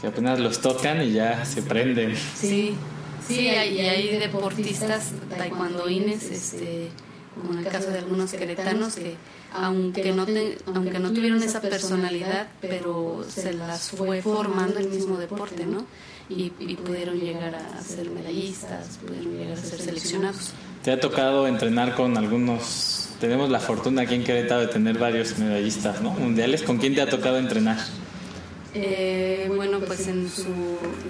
que 0.00 0.08
apenas 0.08 0.38
los 0.38 0.60
tocan 0.60 1.02
y 1.02 1.12
ya 1.12 1.46
se 1.46 1.62
prenden. 1.62 2.14
Sí, 2.16 2.74
sí, 3.26 3.48
hay, 3.48 3.78
hay 3.80 4.18
deportistas 4.18 5.12
taekwondoines, 5.30 6.30
este, 6.30 6.90
como 7.34 7.52
en 7.58 7.66
el 7.66 7.72
caso 7.72 7.90
de 7.90 7.98
algunos 7.98 8.32
queretanos, 8.32 8.94
que 8.94 9.16
aunque 9.52 10.12
no, 10.12 10.26
aunque 10.74 10.98
no 10.98 11.12
tuvieron 11.12 11.42
esa 11.42 11.60
personalidad, 11.60 12.48
pero 12.60 13.24
se 13.28 13.52
las 13.52 13.90
fue 13.90 14.22
formando 14.22 14.78
el 14.78 14.88
mismo 14.88 15.16
deporte, 15.18 15.66
¿no? 15.66 15.86
Y, 16.28 16.52
y 16.58 16.76
pudieron 16.76 17.20
llegar 17.20 17.54
a 17.54 17.82
ser 17.82 18.08
medallistas, 18.10 18.98
pudieron 19.06 19.36
llegar 19.36 19.58
a 19.58 19.60
ser 19.60 19.80
seleccionados. 19.80 20.52
¿Te 20.82 20.92
ha 20.92 21.00
tocado 21.00 21.46
entrenar 21.46 21.94
con 21.94 22.16
algunos? 22.16 23.10
Tenemos 23.20 23.50
la 23.50 23.60
fortuna 23.60 24.02
aquí 24.02 24.14
en 24.14 24.24
Querétaro 24.24 24.62
de 24.62 24.66
tener 24.68 24.98
varios 24.98 25.38
medallistas, 25.38 26.00
¿no? 26.00 26.10
Mundiales. 26.10 26.62
¿Con 26.62 26.78
quién 26.78 26.94
te 26.94 27.00
ha 27.00 27.08
tocado 27.08 27.38
entrenar? 27.38 27.78
Eh, 28.74 29.50
bueno, 29.54 29.78
pues 29.80 30.08
en 30.08 30.28
su, 30.28 30.48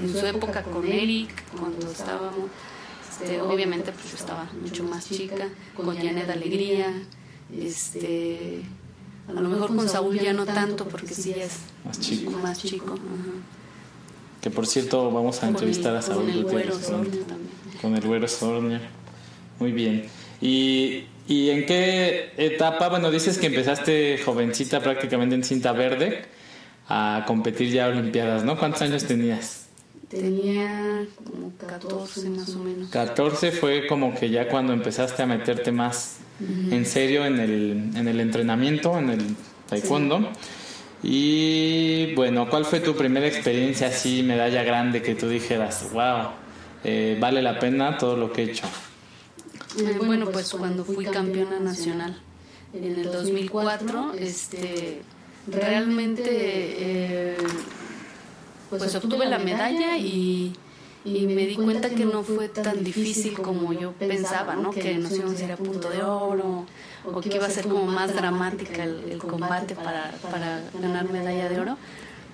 en 0.02 0.12
su 0.12 0.26
época 0.26 0.62
con 0.62 0.86
Eric, 0.86 1.30
cuando 1.58 1.90
estábamos, 1.90 2.50
este, 3.20 3.40
obviamente 3.40 3.92
pues 3.92 4.10
yo 4.10 4.16
estaba 4.16 4.48
mucho 4.60 4.82
más 4.84 5.08
chica, 5.08 5.48
con 5.76 5.96
Janet 5.96 6.28
Alegría, 6.28 6.92
este, 7.56 8.62
a 9.28 9.40
lo 9.40 9.48
mejor 9.48 9.74
con 9.74 9.88
Saúl 9.88 10.18
ya 10.18 10.32
no 10.32 10.44
tanto 10.44 10.86
porque 10.86 11.14
sí 11.14 11.32
es 11.36 11.58
más 11.84 12.00
chico. 12.00 12.32
Más 12.32 12.58
chico 12.58 12.98
Que 14.40 14.50
por 14.50 14.66
cierto 14.66 15.10
vamos 15.10 15.42
a 15.42 15.48
entrevistar 15.48 15.94
a 15.94 16.02
Saúl 16.02 16.24
con 16.24 16.30
el 16.30 16.44
güero 16.44 16.74
Con 17.80 17.94
el 17.94 18.06
güero 18.06 18.26
Sornia. 18.26 18.80
Muy 19.60 19.70
bien. 19.70 20.06
¿Y, 20.40 21.04
¿Y 21.28 21.50
en 21.50 21.66
qué 21.66 22.32
etapa? 22.36 22.88
Bueno, 22.88 23.10
dices 23.12 23.38
que 23.38 23.46
empezaste 23.46 24.18
jovencita 24.24 24.80
prácticamente 24.80 25.36
en 25.36 25.44
cinta 25.44 25.72
verde 25.72 26.24
a 26.88 27.24
competir 27.26 27.70
ya 27.70 27.86
a 27.86 27.88
Olimpiadas, 27.88 28.44
¿no? 28.44 28.58
¿Cuántos 28.58 28.82
años 28.82 29.04
tenías? 29.04 29.63
Tenía 30.14 31.06
como 31.16 31.52
14 31.56 32.30
más 32.30 32.48
o 32.54 32.58
menos. 32.60 32.88
14 32.90 33.52
fue 33.52 33.86
como 33.86 34.14
que 34.14 34.30
ya 34.30 34.48
cuando 34.48 34.72
empezaste 34.72 35.22
a 35.22 35.26
meterte 35.26 35.72
más 35.72 36.18
en 36.40 36.84
serio 36.86 37.24
en 37.24 37.38
el, 37.40 37.90
en 37.94 38.08
el 38.08 38.20
entrenamiento, 38.20 38.98
en 38.98 39.10
el 39.10 39.36
taekwondo. 39.68 40.30
Y 41.02 42.14
bueno, 42.14 42.48
¿cuál 42.48 42.64
fue 42.64 42.80
tu 42.80 42.94
primera 42.94 43.26
experiencia 43.26 43.88
así, 43.88 44.22
medalla 44.22 44.62
grande, 44.62 45.02
que 45.02 45.14
tú 45.14 45.28
dijeras, 45.28 45.90
wow, 45.92 46.28
eh, 46.82 47.18
vale 47.20 47.42
la 47.42 47.58
pena 47.58 47.98
todo 47.98 48.16
lo 48.16 48.32
que 48.32 48.42
he 48.42 48.50
hecho? 48.50 48.64
Eh, 49.78 49.98
bueno, 50.04 50.30
pues 50.30 50.50
cuando 50.50 50.84
fui 50.84 51.04
campeona 51.04 51.60
nacional 51.60 52.18
en 52.72 52.98
el 52.98 53.12
2004, 53.12 54.14
este, 54.18 55.02
realmente 55.46 56.22
eh, 56.24 57.36
pues 58.78 58.94
obtuve 58.94 59.26
la 59.26 59.38
medalla 59.38 59.96
y, 59.98 60.52
y, 61.04 61.26
me 61.26 61.46
di 61.46 61.56
cuenta 61.56 61.90
que 61.90 62.04
no 62.04 62.22
fue 62.22 62.48
tan 62.48 62.82
difícil 62.84 63.34
como 63.34 63.72
yo 63.72 63.92
pensaba, 63.92 64.56
¿no? 64.56 64.70
Que 64.70 64.94
nos 64.94 65.12
íbamos 65.12 65.40
a 65.40 65.44
ir 65.44 65.52
a 65.52 65.56
punto 65.56 65.90
de 65.90 66.02
oro 66.02 66.66
o 67.04 67.20
que 67.20 67.36
iba 67.36 67.46
a 67.46 67.50
ser 67.50 67.68
como 67.68 67.86
más 67.86 68.14
dramática 68.14 68.84
el, 68.84 69.18
combate 69.18 69.74
para, 69.74 70.12
para 70.30 70.62
ganar 70.80 71.10
medalla 71.10 71.48
de 71.48 71.60
oro. 71.60 71.76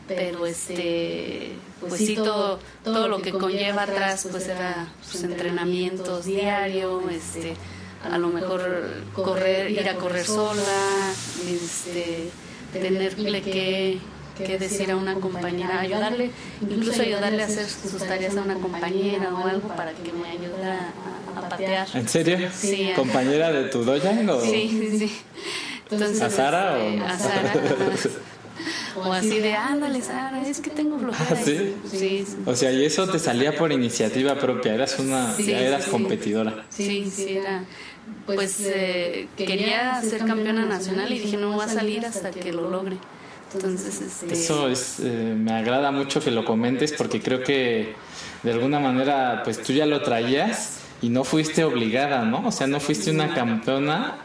pero 0.06 0.44
este 0.46 1.52
pues 1.80 1.94
sí 1.94 2.16
todo 2.16 2.58
todo 2.82 3.06
lo 3.06 3.22
que 3.22 3.30
conlleva 3.32 3.84
atrás 3.84 4.26
pues 4.28 4.48
era 4.48 4.88
pues, 5.08 5.22
entrenamientos 5.22 6.24
diarios 6.24 7.02
este 7.10 7.54
a 8.02 8.18
lo 8.18 8.28
mejor 8.28 8.88
correr 9.14 9.70
ir 9.70 9.88
a 9.88 9.94
correr 9.94 10.26
sola 10.26 11.12
este 11.46 12.30
tenerle 12.72 13.42
que, 13.42 13.98
que 14.40 14.58
decir 14.58 14.90
a 14.90 14.96
una 14.96 15.14
compañera, 15.14 15.80
ayudarle, 15.80 16.30
incluso 16.62 17.02
ayudarle 17.02 17.42
a 17.42 17.46
hacer 17.46 17.66
sus 17.68 18.02
tareas 18.06 18.36
a 18.36 18.42
una 18.42 18.54
compañera 18.54 19.32
o 19.34 19.46
algo 19.46 19.68
para 19.68 19.92
que 19.92 20.12
me 20.12 20.30
ayude 20.30 20.64
a, 20.64 21.48
patear. 21.48 21.88
¿En 21.94 22.08
serio? 22.08 22.48
Sí. 22.54 22.90
¿Compañera 22.94 23.50
de 23.52 23.64
tu 23.64 23.84
doya? 23.84 24.10
O... 24.28 24.40
Sí, 24.40 24.96
sí, 24.98 25.12
Entonces, 25.90 26.22
¿A 26.22 26.30
Sara 26.30 26.74
o...? 26.74 26.76
Este, 26.76 27.04
a 27.04 27.18
Sara. 27.18 27.54
o 28.96 29.12
así 29.12 29.38
de, 29.40 29.54
ándale, 29.54 30.02
Sara, 30.02 30.42
es 30.46 30.60
que 30.60 30.70
tengo 30.70 30.98
flojera. 30.98 31.30
¿Ah, 31.30 31.42
¿Sí? 31.42 31.74
Sí, 31.90 32.26
O 32.46 32.54
sea, 32.54 32.70
y 32.72 32.84
eso 32.84 33.08
te 33.08 33.18
salía 33.18 33.56
por 33.56 33.72
iniciativa 33.72 34.36
propia, 34.38 34.74
eras 34.74 34.98
una, 34.98 35.36
ya 35.38 35.60
eras 35.60 35.86
competidora. 35.86 36.66
Sí, 36.68 37.10
sí, 37.10 37.38
era 37.38 37.64
pues 38.26 38.60
eh, 38.66 39.28
quería 39.36 40.00
ser 40.02 40.24
campeona 40.24 40.64
nacional 40.64 41.12
y 41.12 41.18
dije 41.18 41.36
no 41.36 41.56
va 41.56 41.64
a 41.64 41.68
salir 41.68 42.04
hasta 42.04 42.30
que 42.30 42.52
lo 42.52 42.70
logre. 42.70 42.96
Entonces, 43.54 44.00
este... 44.00 44.32
Eso 44.32 44.68
es, 44.68 45.00
eh, 45.00 45.34
me 45.36 45.52
agrada 45.52 45.90
mucho 45.90 46.20
que 46.20 46.30
lo 46.30 46.44
comentes 46.44 46.92
porque 46.92 47.20
creo 47.20 47.42
que 47.42 47.94
de 48.42 48.52
alguna 48.52 48.78
manera 48.78 49.42
pues 49.44 49.62
tú 49.62 49.72
ya 49.72 49.86
lo 49.86 50.02
traías 50.02 50.80
y 51.02 51.08
no 51.08 51.24
fuiste 51.24 51.64
obligada, 51.64 52.24
¿no? 52.24 52.46
O 52.46 52.52
sea, 52.52 52.66
no 52.66 52.80
fuiste 52.80 53.10
una 53.10 53.34
campeona 53.34 54.18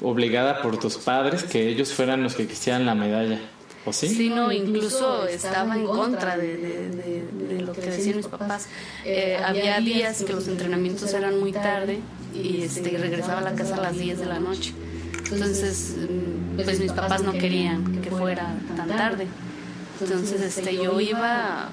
obligada 0.00 0.62
por 0.62 0.78
tus 0.78 0.96
padres 0.96 1.42
que 1.44 1.68
ellos 1.68 1.92
fueran 1.92 2.22
los 2.22 2.34
que 2.34 2.46
quisieran 2.46 2.86
la 2.86 2.94
medalla. 2.94 3.40
¿O 3.84 3.92
sí? 3.92 4.08
Sí, 4.08 4.28
no, 4.28 4.52
incluso 4.52 5.26
estaba 5.26 5.76
en 5.76 5.86
contra 5.86 6.36
de, 6.36 7.24
lo 7.60 7.72
que 7.72 7.80
decían 7.80 8.16
mis 8.16 8.28
papás. 8.28 8.68
Eh, 9.04 9.36
había 9.44 9.80
días 9.80 10.22
que 10.22 10.32
los 10.32 10.46
entrenamientos 10.46 11.12
eran 11.14 11.40
muy 11.40 11.52
tarde 11.52 11.98
y 12.32 12.62
este, 12.62 12.96
regresaba 12.96 13.40
a 13.40 13.42
la 13.42 13.54
casa 13.54 13.74
a 13.74 13.80
las 13.80 13.98
10 13.98 14.20
de 14.20 14.26
la 14.26 14.38
noche. 14.38 14.72
Entonces, 15.32 15.96
mm, 15.98 16.56
pues 16.62 16.80
mis 16.80 16.92
papás 16.92 17.22
no 17.22 17.32
querían 17.32 18.00
que 18.02 18.10
fuera 18.10 18.54
tan 18.76 18.88
tarde. 18.88 19.26
Entonces, 20.00 20.40
este, 20.40 20.76
yo 20.76 21.00
iba, 21.00 21.68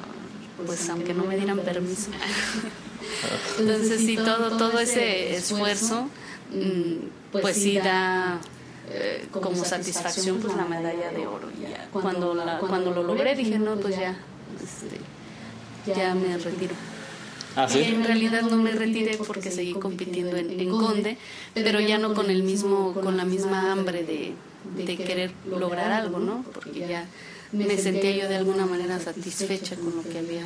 pues 0.65 0.89
aunque 0.89 1.13
no 1.13 1.25
me 1.25 1.35
dieran 1.35 1.59
permiso. 1.59 2.11
Entonces, 3.59 4.01
sí, 4.01 4.15
todo, 4.15 4.57
todo 4.57 4.79
ese 4.79 5.35
esfuerzo, 5.35 6.09
mm, 6.53 7.31
pues 7.31 7.57
sí 7.57 7.77
da 7.77 8.39
eh, 8.91 9.27
como 9.31 9.63
satisfacción 9.63 10.39
pues 10.39 10.55
la 10.55 10.65
medalla 10.65 11.11
de 11.11 11.27
oro. 11.27 11.49
Cuando, 11.91 12.33
la, 12.33 12.59
cuando 12.59 12.91
lo 12.91 13.03
logré 13.03 13.35
dije, 13.35 13.59
no, 13.59 13.75
pues 13.75 13.97
ya, 13.97 14.15
este, 14.61 14.99
ya 15.93 16.15
me 16.15 16.37
retiro. 16.37 16.75
¿Ah, 17.55 17.67
sí? 17.67 17.81
En 17.81 18.03
realidad 18.03 18.43
no 18.43 18.57
me 18.57 18.71
retiré 18.71 19.17
porque 19.17 19.51
seguí 19.51 19.73
compitiendo 19.73 20.37
en, 20.37 20.59
en, 20.59 20.69
Conde, 20.69 21.17
pero 21.53 21.79
ya 21.79 21.97
no 21.97 22.13
con 22.13 22.29
el 22.29 22.43
mismo, 22.43 22.93
con 22.93 23.17
la 23.17 23.25
misma 23.25 23.71
hambre 23.71 24.03
de, 24.03 24.33
de 24.85 24.97
querer 24.97 25.31
lograr 25.49 25.91
algo, 25.91 26.19
¿no? 26.19 26.45
Porque 26.53 26.79
ya 26.87 27.05
me 27.51 27.77
sentía 27.77 28.11
yo 28.11 28.29
de 28.29 28.35
alguna 28.35 28.65
manera 28.65 28.99
satisfecha 28.99 29.75
con 29.75 29.95
lo 29.95 30.03
que 30.03 30.19
había. 30.19 30.45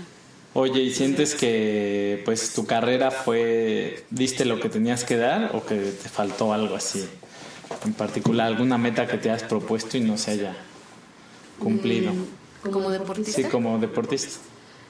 Oye, 0.56 0.82
¿y 0.82 0.94
sientes 0.94 1.34
que 1.34 2.22
pues 2.26 2.54
tu 2.54 2.66
carrera 2.66 3.10
fue, 3.10 4.06
diste 4.12 4.46
lo 4.46 4.60
que 4.60 4.70
tenías 4.70 5.04
que 5.04 5.18
dar 5.18 5.52
o 5.56 5.66
que 5.66 5.76
te 5.76 6.10
faltó 6.10 6.54
algo 6.54 6.76
así? 6.76 7.08
En 7.86 7.94
particular, 7.94 8.48
alguna 8.48 8.78
meta 8.78 9.08
que 9.08 9.18
te 9.18 9.32
has 9.32 9.44
propuesto 9.44 9.98
y 9.98 10.02
no 10.02 10.18
se 10.18 10.32
haya 10.32 10.56
cumplido. 11.60 12.14
¿Como 12.72 12.92
deportista? 12.92 13.42
Sí, 13.42 13.44
como 13.46 13.80
deportista. 13.80 14.40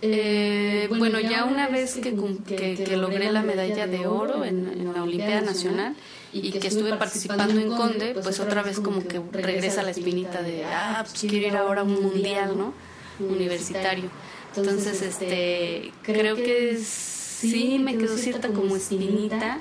Eh, 0.05 0.89
bueno, 0.89 1.17
ya 1.21 1.45
una 1.45 1.69
vez 1.69 1.95
que, 1.95 2.13
que, 2.45 2.97
logré 2.97 3.31
la 3.31 3.41
medalla 3.41 3.87
de 3.87 4.05
oro 4.05 4.43
en, 4.43 4.93
la 4.93 5.01
Olimpiada 5.01 5.39
Nacional 5.39 5.95
y 6.33 6.51
que 6.51 6.67
estuve 6.67 6.93
participando 6.97 7.57
en 7.57 7.69
Conde, 7.71 8.13
pues 8.21 8.41
otra 8.41 8.63
vez 8.63 8.81
como 8.81 9.07
que 9.07 9.21
regresa 9.31 9.81
la 9.81 9.91
espinita 9.91 10.41
de, 10.41 10.65
ah, 10.65 11.05
pues 11.07 11.21
quiero 11.21 11.47
ir 11.47 11.55
ahora 11.55 11.81
a 11.81 11.83
un 11.85 12.03
mundial, 12.03 12.57
¿no? 12.57 12.73
Universitario. 13.17 14.09
Entonces, 14.57 15.01
este, 15.01 15.93
creo 16.01 16.35
que 16.35 16.77
sí 16.83 17.79
me 17.79 17.97
quedó 17.97 18.17
cierta 18.17 18.49
como 18.49 18.75
espinita. 18.75 19.59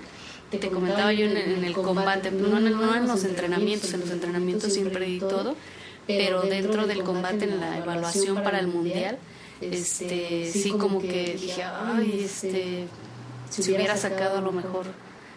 Te 0.51 0.69
comentaba 0.71 1.13
yo 1.13 1.27
en, 1.27 1.37
el 1.37 1.73
combate, 1.73 2.33
no 2.33 2.59
en, 2.59 2.73
no 2.73 2.97
en 2.97 3.07
los 3.07 3.25
entrenamientos, 3.25 3.95
en 3.95 4.01
los 4.01 4.11
entrenamientos 4.11 4.73
siempre 4.73 5.07
di 5.07 5.21
todo, 5.21 5.55
pero 6.09 6.43
dentro 6.43 6.89
del 6.89 7.05
combate, 7.05 7.45
en 7.45 7.61
la 7.61 7.79
evaluación 7.79 8.43
para 8.43 8.59
el 8.59 8.67
mundial, 8.67 9.19
este, 9.71 10.51
sí 10.53 10.71
como 10.71 11.01
que 11.01 11.37
dije, 11.41 11.63
ay, 11.63 12.23
este, 12.25 12.87
si 13.51 13.73
hubiera 13.73 13.97
sacado 13.97 14.39
a 14.39 14.41
lo 14.41 14.53
mejor 14.53 14.87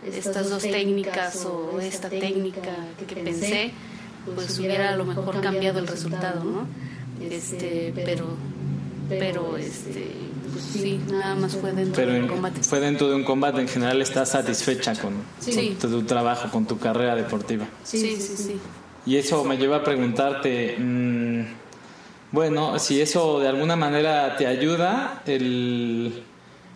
estas 0.05 0.49
dos 0.49 0.63
técnicas 0.63 1.45
o 1.45 1.79
esta 1.79 2.09
técnica 2.09 2.75
que 3.07 3.15
pensé, 3.15 3.71
pues 4.33 4.57
hubiera 4.59 4.93
a 4.93 4.95
lo 4.95 5.05
mejor 5.05 5.41
cambiado 5.41 5.79
el 5.79 5.87
resultado, 5.87 6.43
¿no? 6.43 6.67
Este, 7.21 7.93
pero, 7.95 8.27
pero, 9.07 9.57
este, 9.57 10.11
pues 10.51 10.65
sí, 10.65 10.99
nada 11.09 11.35
más 11.35 11.55
fue 11.55 11.71
dentro 11.71 11.95
pero 11.95 12.13
de 12.13 12.21
un 12.21 12.27
combate. 12.27 12.63
Fue 12.63 12.79
dentro 12.79 13.09
de 13.09 13.15
un 13.15 13.23
combate, 13.23 13.61
en 13.61 13.67
general 13.67 14.01
estás 14.01 14.29
satisfecha 14.29 14.93
con, 14.95 15.13
tu, 15.79 16.03
trabajo, 16.03 16.49
con 16.51 16.65
tu 16.65 16.77
carrera 16.77 17.15
deportiva. 17.15 17.65
Sí, 17.83 18.17
sí, 18.19 18.35
sí. 18.37 18.59
Y 19.05 19.17
eso 19.17 19.43
me 19.43 19.57
lleva 19.57 19.77
a 19.77 19.83
preguntarte, 19.83 20.77
mmm, 20.79 21.24
bueno, 22.35 22.77
si 22.79 22.99
eso 22.99 23.39
de 23.39 23.47
alguna 23.47 23.77
manera 23.77 24.35
te 24.35 24.45
ayuda, 24.45 25.23
el, 25.25 26.23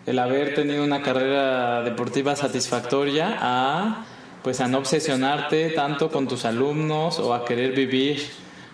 el 0.06 0.18
haber 0.18 0.54
tenido 0.54 0.82
una 0.82 1.02
carrera 1.02 1.82
deportiva 1.82 2.34
satisfactoria 2.34 3.36
a 3.38 4.06
pues 4.42 4.62
a 4.62 4.68
no 4.68 4.78
obsesionarte 4.78 5.68
tanto 5.70 6.10
con 6.10 6.26
tus 6.26 6.46
alumnos 6.46 7.18
o 7.18 7.34
a 7.34 7.44
querer 7.44 7.72
vivir 7.72 8.22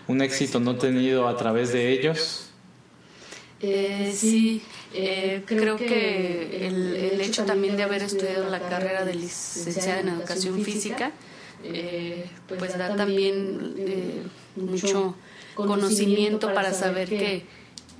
un 0.07 0.23
éxito 0.23 0.61
no 0.61 0.77
tenido 0.77 1.27
a 1.27 1.37
través 1.37 1.73
de 1.73 1.91
ellos. 1.91 2.51
Eh, 3.61 4.15
sí, 4.15 4.63
eh, 4.95 5.43
creo 5.45 5.77
que 5.77 6.69
el, 6.69 6.95
el, 6.95 7.21
hecho 7.21 7.45
también 7.45 7.77
de 7.77 7.83
haber 7.83 8.03
estudiado 8.03 8.49
la 8.49 8.61
carrera 8.61 9.05
de 9.05 9.15
licenciada 9.15 10.01
en 10.01 10.09
educación 10.11 10.63
física, 10.63 11.11
eh, 11.65 12.27
pues 12.47 12.79
da 12.79 12.95
también 12.95 13.75
eh, 13.77 14.23
mucho 14.55 15.17
conocimiento 15.57 16.53
para 16.55 16.73
saber 16.73 17.09
que, 17.09 17.45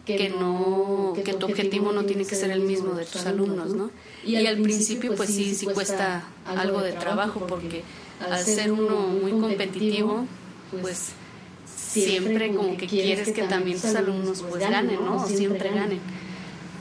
que, 0.05 0.29
no, 0.29 1.15
que 1.25 1.35
tu 1.35 1.47
objetivo 1.47 1.93
no 1.93 2.05
tiene 2.05 2.25
que 2.25 2.37
ser 2.37 2.51
el 2.51 2.61
mismo 2.61 2.95
de 2.95 3.05
tus 3.05 3.27
alumnos, 3.27 3.75
¿no? 3.75 3.91
Y 4.25 4.47
al 4.47 4.59
principio 4.59 5.15
pues 5.15 5.31
sí, 5.31 5.55
sí 5.55 5.67
cuesta 5.67 6.25
algo 6.47 6.81
de 6.81 6.93
trabajo 6.93 7.47
porque 7.47 7.83
al 8.21 8.45
ser 8.45 8.73
uno 8.73 9.09
muy 9.09 9.33
competitivo, 9.33 10.27
pues 10.81 11.11
siempre 11.67 12.55
como 12.55 12.77
que 12.77 12.87
quieres 12.87 13.33
que 13.33 13.43
también 13.43 13.81
tus 13.81 13.95
alumnos 13.95 14.45
pues 14.49 14.69
ganen, 14.69 15.05
¿no? 15.05 15.17
O 15.17 15.27
siempre 15.27 15.71
ganen. 15.71 16.01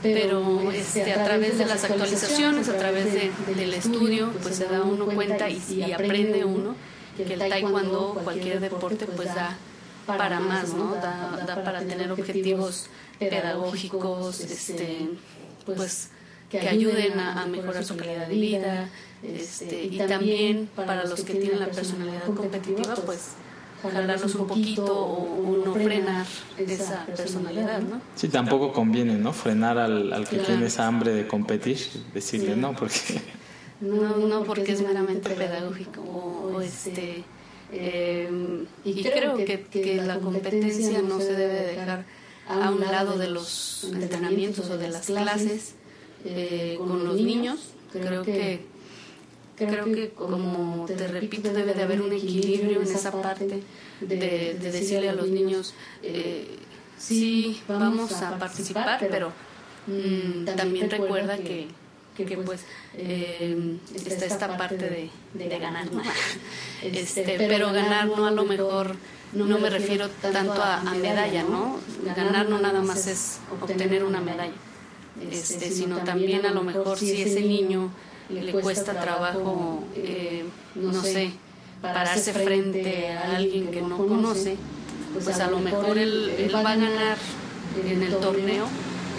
Pero 0.02 0.70
este, 0.70 1.12
a 1.12 1.24
través 1.24 1.58
de 1.58 1.66
las 1.66 1.82
actualizaciones, 1.82 2.68
a 2.68 2.76
través 2.76 3.12
de, 3.12 3.30
del 3.56 3.74
estudio, 3.74 4.30
pues 4.42 4.56
se 4.56 4.66
da 4.66 4.82
uno 4.82 5.06
cuenta 5.06 5.48
y, 5.50 5.60
y 5.70 5.92
aprende 5.92 6.44
uno 6.44 6.76
que 7.16 7.32
el 7.34 7.38
taekwondo 7.38 8.20
cualquier 8.22 8.60
deporte 8.60 9.06
pues 9.06 9.34
da 9.34 9.56
para 10.06 10.40
más, 10.40 10.74
¿no? 10.74 10.94
Da, 10.94 11.44
da 11.46 11.64
para 11.64 11.80
tener 11.80 12.10
objetivos 12.12 12.88
pedagógicos, 13.18 14.40
este, 14.40 15.08
pues 15.64 16.10
que 16.50 16.60
ayuden 16.68 17.18
a, 17.18 17.42
a 17.42 17.46
mejorar 17.46 17.84
su 17.84 17.96
calidad 17.96 18.28
de 18.28 18.34
vida, 18.34 18.88
este, 19.22 19.84
y 19.84 19.98
también 19.98 20.68
para 20.76 21.04
los 21.04 21.22
que 21.22 21.34
tienen 21.34 21.60
la 21.60 21.66
personalidad 21.66 22.24
competitiva, 22.24 22.94
pues 22.94 23.30
jalarlos 23.82 24.34
un 24.34 24.46
poquito 24.46 24.84
o, 24.84 25.64
no 25.64 25.74
frenar 25.74 26.26
esa 26.56 27.06
personalidad, 27.06 27.80
¿no? 27.80 28.00
Sí, 28.14 28.28
tampoco 28.28 28.72
conviene, 28.72 29.14
¿no? 29.14 29.32
Frenar 29.32 29.78
al, 29.78 30.12
al 30.12 30.28
que 30.28 30.38
tiene 30.38 30.66
esa 30.66 30.86
hambre 30.86 31.12
de 31.12 31.26
competir, 31.26 31.78
decirle 32.14 32.56
no, 32.56 32.74
porque... 32.74 33.20
No, 33.80 34.16
no 34.16 34.44
porque 34.44 34.72
es 34.72 34.80
meramente 34.80 35.30
pedagógico 35.30 36.00
o, 36.00 36.60
este... 36.60 37.24
Eh, 37.72 38.64
y 38.84 39.02
creo 39.02 39.36
que, 39.36 39.62
que 39.62 39.96
la 39.96 40.18
competencia 40.18 41.02
no 41.02 41.18
se 41.18 41.32
debe 41.32 41.66
dejar 41.72 42.04
a 42.48 42.70
un 42.70 42.80
lado 42.80 43.18
de 43.18 43.28
los 43.28 43.84
entrenamientos 43.92 44.70
o 44.70 44.78
de 44.78 44.88
las 44.88 45.06
clases 45.06 45.74
eh, 46.24 46.76
con 46.78 47.04
los 47.04 47.16
niños. 47.20 47.72
Creo 47.92 48.22
que 48.22 48.60
creo 49.56 49.84
que 49.86 50.10
como 50.10 50.84
te 50.84 51.08
repito 51.08 51.50
debe 51.50 51.72
de 51.72 51.82
haber 51.82 52.02
un 52.02 52.12
equilibrio 52.12 52.82
en 52.82 52.88
esa 52.88 53.10
parte 53.10 53.62
de, 54.00 54.16
de 54.60 54.70
decirle 54.70 55.08
a 55.08 55.14
los 55.14 55.28
niños 55.28 55.72
eh, 56.02 56.46
sí 56.98 57.62
vamos 57.66 58.12
a 58.20 58.38
participar 58.38 58.98
pero 59.10 59.32
mm, 59.86 60.44
también 60.56 60.90
recuerda 60.90 61.38
que, 61.38 61.68
que 62.24 62.38
pues 62.38 62.62
eh, 62.96 63.76
está 63.94 64.24
esta 64.24 64.56
parte 64.56 64.76
de, 64.76 65.10
de 65.34 65.58
ganar 65.58 65.92
¿no? 65.92 66.02
este, 66.82 67.36
pero 67.36 67.72
ganar 67.72 68.06
no 68.06 68.26
a 68.26 68.30
lo 68.30 68.44
mejor 68.44 68.96
no 69.32 69.58
me 69.58 69.68
refiero 69.68 70.08
tanto 70.08 70.62
a, 70.62 70.80
a 70.80 70.94
medalla 70.94 71.42
no 71.42 71.78
ganar 72.14 72.48
no 72.48 72.58
nada 72.58 72.80
más 72.80 73.06
es 73.06 73.38
obtener 73.60 74.04
una 74.04 74.20
medalla. 74.20 74.54
este, 75.30 75.70
sino 75.70 75.98
también 75.98 76.46
a 76.46 76.52
lo 76.52 76.62
mejor 76.62 76.98
si 76.98 77.22
ese 77.22 77.40
niño 77.40 77.90
le 78.28 78.52
cuesta 78.52 79.00
trabajo, 79.00 79.84
eh, 79.94 80.44
no 80.74 81.02
sé, 81.02 81.30
pararse 81.80 82.32
frente 82.32 83.12
a 83.12 83.36
alguien 83.36 83.70
que 83.70 83.82
no 83.82 83.96
conoce, 83.98 84.56
pues 85.12 85.38
a 85.40 85.50
lo 85.50 85.60
mejor 85.60 85.98
él, 85.98 86.34
él 86.38 86.54
va 86.54 86.72
a 86.72 86.76
ganar 86.76 87.18
en 87.88 88.02
el 88.02 88.16
torneo 88.16 88.66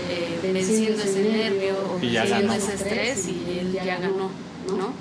eh, 0.09 0.39
venciendo 0.41 1.01
ese 1.03 1.23
nervio 1.23 1.75
o 1.93 1.99
venciendo 1.99 2.53
ese 2.53 2.73
estrés 2.75 3.27
y 3.27 3.59
él 3.59 3.73
ya 3.73 3.97
ganó, 3.97 4.29
¿no? 4.77 4.93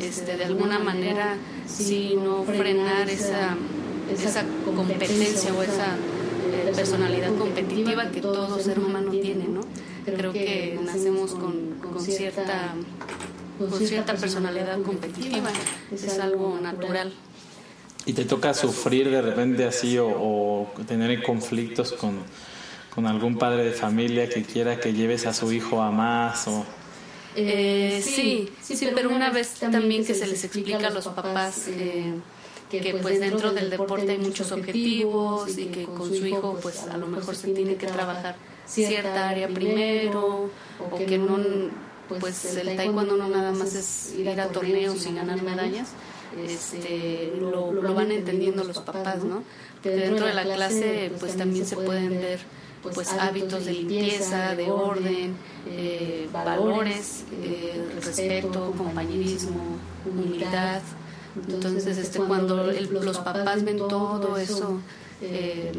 Este, 0.00 0.36
de 0.36 0.44
alguna 0.44 0.78
manera, 0.78 1.36
si 1.66 2.16
no 2.16 2.44
frenar 2.44 3.10
esa, 3.10 3.56
esa 4.12 4.44
competencia 4.64 5.52
o 5.52 5.62
esa 5.62 5.96
eh, 5.96 6.72
personalidad 6.74 7.34
competitiva 7.36 8.10
que 8.10 8.20
todo 8.20 8.58
ser 8.58 8.78
humano 8.78 9.10
tiene, 9.10 9.46
¿no? 9.46 9.60
Creo 10.04 10.32
que 10.32 10.78
nacemos 10.82 11.32
con, 11.32 11.74
con 11.80 12.00
cierta 12.00 12.74
con 13.68 13.86
cierta 13.86 14.14
personalidad 14.14 14.80
competitiva, 14.82 15.50
es 15.92 16.18
algo 16.18 16.58
natural. 16.60 17.12
¿Y 18.06 18.14
te 18.14 18.24
toca 18.24 18.54
sufrir 18.54 19.10
de 19.10 19.20
repente 19.20 19.64
así 19.64 19.98
o, 19.98 20.66
tener 20.86 21.22
conflictos 21.22 21.92
con, 21.92 22.18
con, 22.94 23.06
algún 23.06 23.38
padre 23.38 23.64
de 23.64 23.72
familia 23.72 24.28
que 24.28 24.42
quiera 24.42 24.78
que 24.80 24.92
lleves 24.92 25.26
a 25.26 25.32
su 25.32 25.52
hijo 25.52 25.80
a 25.80 25.90
más? 25.90 26.46
O... 26.48 26.64
Eh, 27.36 28.02
sí, 28.04 28.50
sí, 28.60 28.90
pero 28.94 29.10
una 29.10 29.30
vez 29.30 29.54
también 29.54 30.04
que 30.04 30.14
se 30.14 30.26
les 30.26 30.44
explica 30.44 30.88
a 30.88 30.90
los 30.90 31.06
papás 31.08 31.68
eh, 31.68 32.12
que 32.70 32.94
pues 32.94 33.20
dentro 33.20 33.52
del 33.52 33.70
deporte 33.70 34.12
hay 34.12 34.18
muchos 34.18 34.52
objetivos 34.52 35.56
y 35.58 35.66
que 35.66 35.84
con 35.84 36.08
su 36.08 36.26
hijo 36.26 36.58
pues 36.62 36.86
a 36.88 36.96
lo 36.96 37.06
mejor 37.06 37.34
se 37.34 37.48
tiene 37.48 37.76
que 37.76 37.86
trabajar 37.86 38.36
cierta 38.66 39.28
área 39.28 39.48
primero 39.48 40.50
o 40.90 40.96
que 40.96 41.18
no 41.18 41.38
pues 42.18 42.56
el 42.56 42.76
taekwondo 42.76 43.16
no 43.16 43.28
nada 43.28 43.52
más 43.52 43.74
es 43.74 44.14
ir 44.18 44.28
a 44.40 44.48
torneos 44.48 45.06
y 45.06 45.14
ganar 45.14 45.42
medallas, 45.42 45.90
este, 46.44 47.32
lo, 47.40 47.72
lo 47.72 47.94
van 47.94 48.10
entendiendo 48.10 48.64
los 48.64 48.78
papás, 48.78 49.22
¿no? 49.22 49.44
Dentro 49.84 50.26
de 50.26 50.34
la 50.34 50.42
clase 50.42 51.12
pues 51.20 51.36
también 51.36 51.66
se 51.66 51.76
pueden 51.76 52.20
ver 52.20 52.40
pues 52.82 53.12
hábitos 53.12 53.66
de 53.66 53.72
limpieza, 53.72 54.54
de 54.54 54.70
orden, 54.70 55.34
eh, 55.68 56.28
valores, 56.32 57.24
eh, 57.42 57.88
respeto, 57.94 58.72
compañerismo, 58.76 59.60
humildad. 60.06 60.80
Entonces, 61.48 61.98
este, 61.98 62.18
cuando 62.20 62.70
el, 62.70 62.90
los 62.92 63.18
papás 63.18 63.64
ven 63.64 63.76
todo 63.76 64.36
eso, 64.36 64.80
eh, 65.20 65.72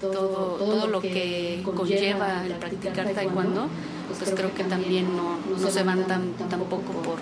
todo, 0.00 0.56
todo 0.58 0.86
lo 0.86 1.00
que 1.00 1.62
conlleva 1.64 2.46
el 2.46 2.52
practicar 2.54 3.12
taekwondo, 3.12 3.68
pues 4.16 4.30
creo 4.30 4.54
que 4.54 4.64
también 4.64 5.16
no, 5.16 5.38
no 5.58 5.70
se 5.70 5.82
van 5.82 6.06
tan, 6.06 6.32
tampoco 6.48 6.92
por, 7.02 7.18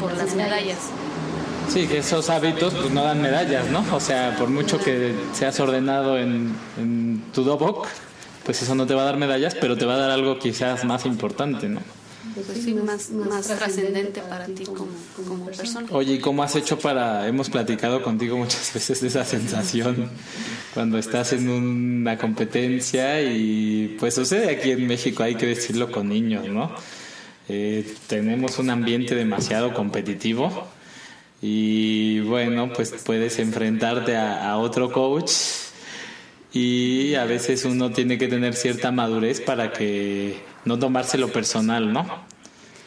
por 0.00 0.16
las 0.16 0.34
medallas. 0.34 0.78
Sí, 1.68 1.86
que 1.86 1.98
esos 1.98 2.30
hábitos 2.30 2.72
pues 2.72 2.90
no 2.92 3.02
dan 3.02 3.20
medallas, 3.20 3.68
¿no? 3.68 3.84
O 3.92 4.00
sea, 4.00 4.34
por 4.38 4.48
mucho 4.48 4.78
que 4.78 5.14
seas 5.34 5.60
ordenado 5.60 6.16
en, 6.16 6.54
en 6.78 7.22
tu 7.34 7.44
dobok, 7.44 7.86
pues 8.48 8.62
eso 8.62 8.74
no 8.74 8.86
te 8.86 8.94
va 8.94 9.02
a 9.02 9.04
dar 9.04 9.18
medallas, 9.18 9.54
pero 9.54 9.76
te 9.76 9.84
va 9.84 9.96
a 9.96 9.98
dar 9.98 10.10
algo 10.10 10.38
quizás 10.38 10.82
más 10.86 11.04
importante, 11.04 11.68
¿no? 11.68 11.82
Pues 12.34 12.62
sí, 12.64 12.72
más, 12.72 13.10
más 13.10 13.46
trascendente 13.46 14.22
para 14.22 14.46
ti 14.46 14.64
como, 14.64 14.88
como 15.14 15.44
persona. 15.44 15.86
Oye, 15.90 16.14
¿y 16.14 16.18
cómo 16.18 16.42
has 16.42 16.56
hecho 16.56 16.78
para, 16.78 17.28
hemos 17.28 17.50
platicado 17.50 18.02
contigo 18.02 18.38
muchas 18.38 18.72
veces 18.74 19.02
de 19.02 19.08
esa 19.08 19.26
sensación 19.26 20.08
cuando 20.72 20.96
estás 20.96 21.34
en 21.34 21.50
una 21.50 22.16
competencia 22.16 23.20
y 23.20 23.98
pues 24.00 24.14
sucede 24.14 24.50
aquí 24.50 24.70
en 24.70 24.86
México, 24.86 25.22
hay 25.22 25.34
que 25.34 25.44
decirlo 25.44 25.92
con 25.92 26.08
niños, 26.08 26.48
¿no? 26.48 26.72
Eh, 27.50 27.96
tenemos 28.06 28.58
un 28.58 28.70
ambiente 28.70 29.14
demasiado 29.14 29.74
competitivo 29.74 30.66
y 31.42 32.20
bueno, 32.20 32.72
pues 32.72 32.94
puedes 33.04 33.38
enfrentarte 33.40 34.16
a, 34.16 34.50
a 34.50 34.56
otro 34.56 34.90
coach 34.90 35.32
y 36.52 37.14
a 37.14 37.24
veces 37.24 37.64
uno 37.64 37.90
tiene 37.90 38.18
que 38.18 38.28
tener 38.28 38.54
cierta 38.54 38.90
madurez 38.90 39.40
para 39.40 39.72
que 39.72 40.38
no 40.64 40.78
tomárselo 40.78 41.28
personal, 41.28 41.92
¿no? 41.92 42.06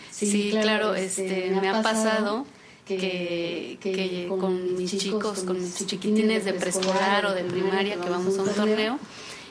Sí, 0.10 0.50
claro, 0.52 0.96
este, 0.96 1.52
me 1.62 1.70
ha 1.70 1.82
pasado 1.82 2.46
que, 2.86 3.78
que 3.82 4.28
con 4.28 4.76
mis 4.76 4.98
chicos, 4.98 5.40
con 5.44 5.60
mis 5.60 5.86
chiquitines 5.86 6.46
de 6.46 6.54
preescolar 6.54 7.26
o 7.26 7.34
de 7.34 7.44
primaria 7.44 8.00
que 8.00 8.10
vamos 8.10 8.38
a 8.38 8.44
un 8.44 8.50
torneo 8.50 9.00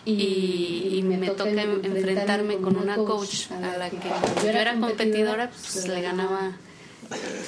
y, 0.05 0.91
y 0.93 1.03
me 1.03 1.31
toca 1.31 1.63
enfrentarme 1.63 2.57
con 2.57 2.77
una 2.77 2.97
coach 2.97 3.51
a 3.51 3.77
la 3.79 3.91
que 3.91 3.97
yo 4.43 4.49
era 4.49 4.79
competidora, 4.79 5.51
pues 5.51 5.89
le 5.89 6.01
ganaba 6.03 6.53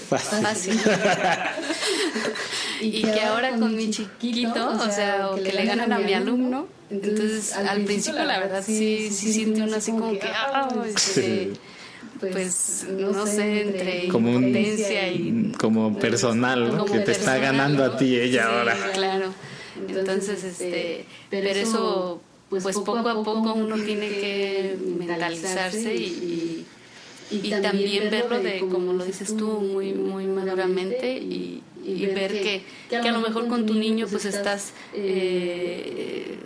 fácil. 0.09 0.75
y 2.81 3.03
que 3.03 3.20
ahora 3.20 3.57
con 3.57 3.77
mi 3.77 3.90
chiquito, 3.90 4.70
o 4.70 4.90
sea, 4.90 5.31
o 5.31 5.37
que 5.37 5.53
le 5.53 5.64
ganan 5.64 5.92
a 5.92 5.98
mi 5.98 6.14
alumno, 6.14 6.66
entonces 6.90 7.53
al 7.55 7.85
principio 7.85 8.25
la 8.25 8.38
verdad 8.38 8.62
sí, 8.64 9.11
sí 9.11 9.33
siente 9.33 9.62
uno 9.62 9.77
así 9.77 9.92
como 9.92 10.12
que, 10.12 10.29
ah, 10.29 10.68
este, 10.87 11.53
pues 12.20 12.87
no 12.90 13.27
sé, 13.27 13.62
entre 13.62 14.09
como 14.09 14.31
impotencia 14.31 15.09
y... 15.09 15.53
Como 15.59 15.98
personal, 15.98 16.77
¿no? 16.77 16.85
que 16.85 17.01
te 17.01 17.12
está 17.12 17.38
ganando 17.38 17.85
a 17.85 17.96
ti 17.96 18.16
ella 18.16 18.46
ahora. 18.46 18.77
Claro, 18.92 19.33
entonces, 19.88 20.44
este, 20.44 21.07
pero 21.31 21.48
eso, 21.48 22.20
pues 22.51 22.64
poco 22.64 22.98
a 22.98 23.25
poco 23.25 23.55
uno 23.55 23.77
tiene 23.77 24.09
que 24.09 24.77
mentalizarse 24.98 25.94
y 25.94 26.51
y, 27.32 27.50
también 27.50 28.10
verlo 28.10 28.40
de, 28.40 28.60
como 28.60 28.92
lo 28.92 29.04
dices 29.04 29.36
tú, 29.36 29.60
muy, 29.60 29.92
muy 29.92 30.26
maduramente 30.26 31.16
y, 31.18 31.62
y 31.84 32.06
ver 32.06 32.32
que, 32.32 32.62
que, 32.88 32.96
a 32.96 33.12
lo 33.12 33.20
mejor 33.20 33.48
con 33.48 33.66
tu 33.66 33.74
niño 33.74 34.06
pues 34.10 34.24
estás 34.24 34.72
eh, 34.94 36.38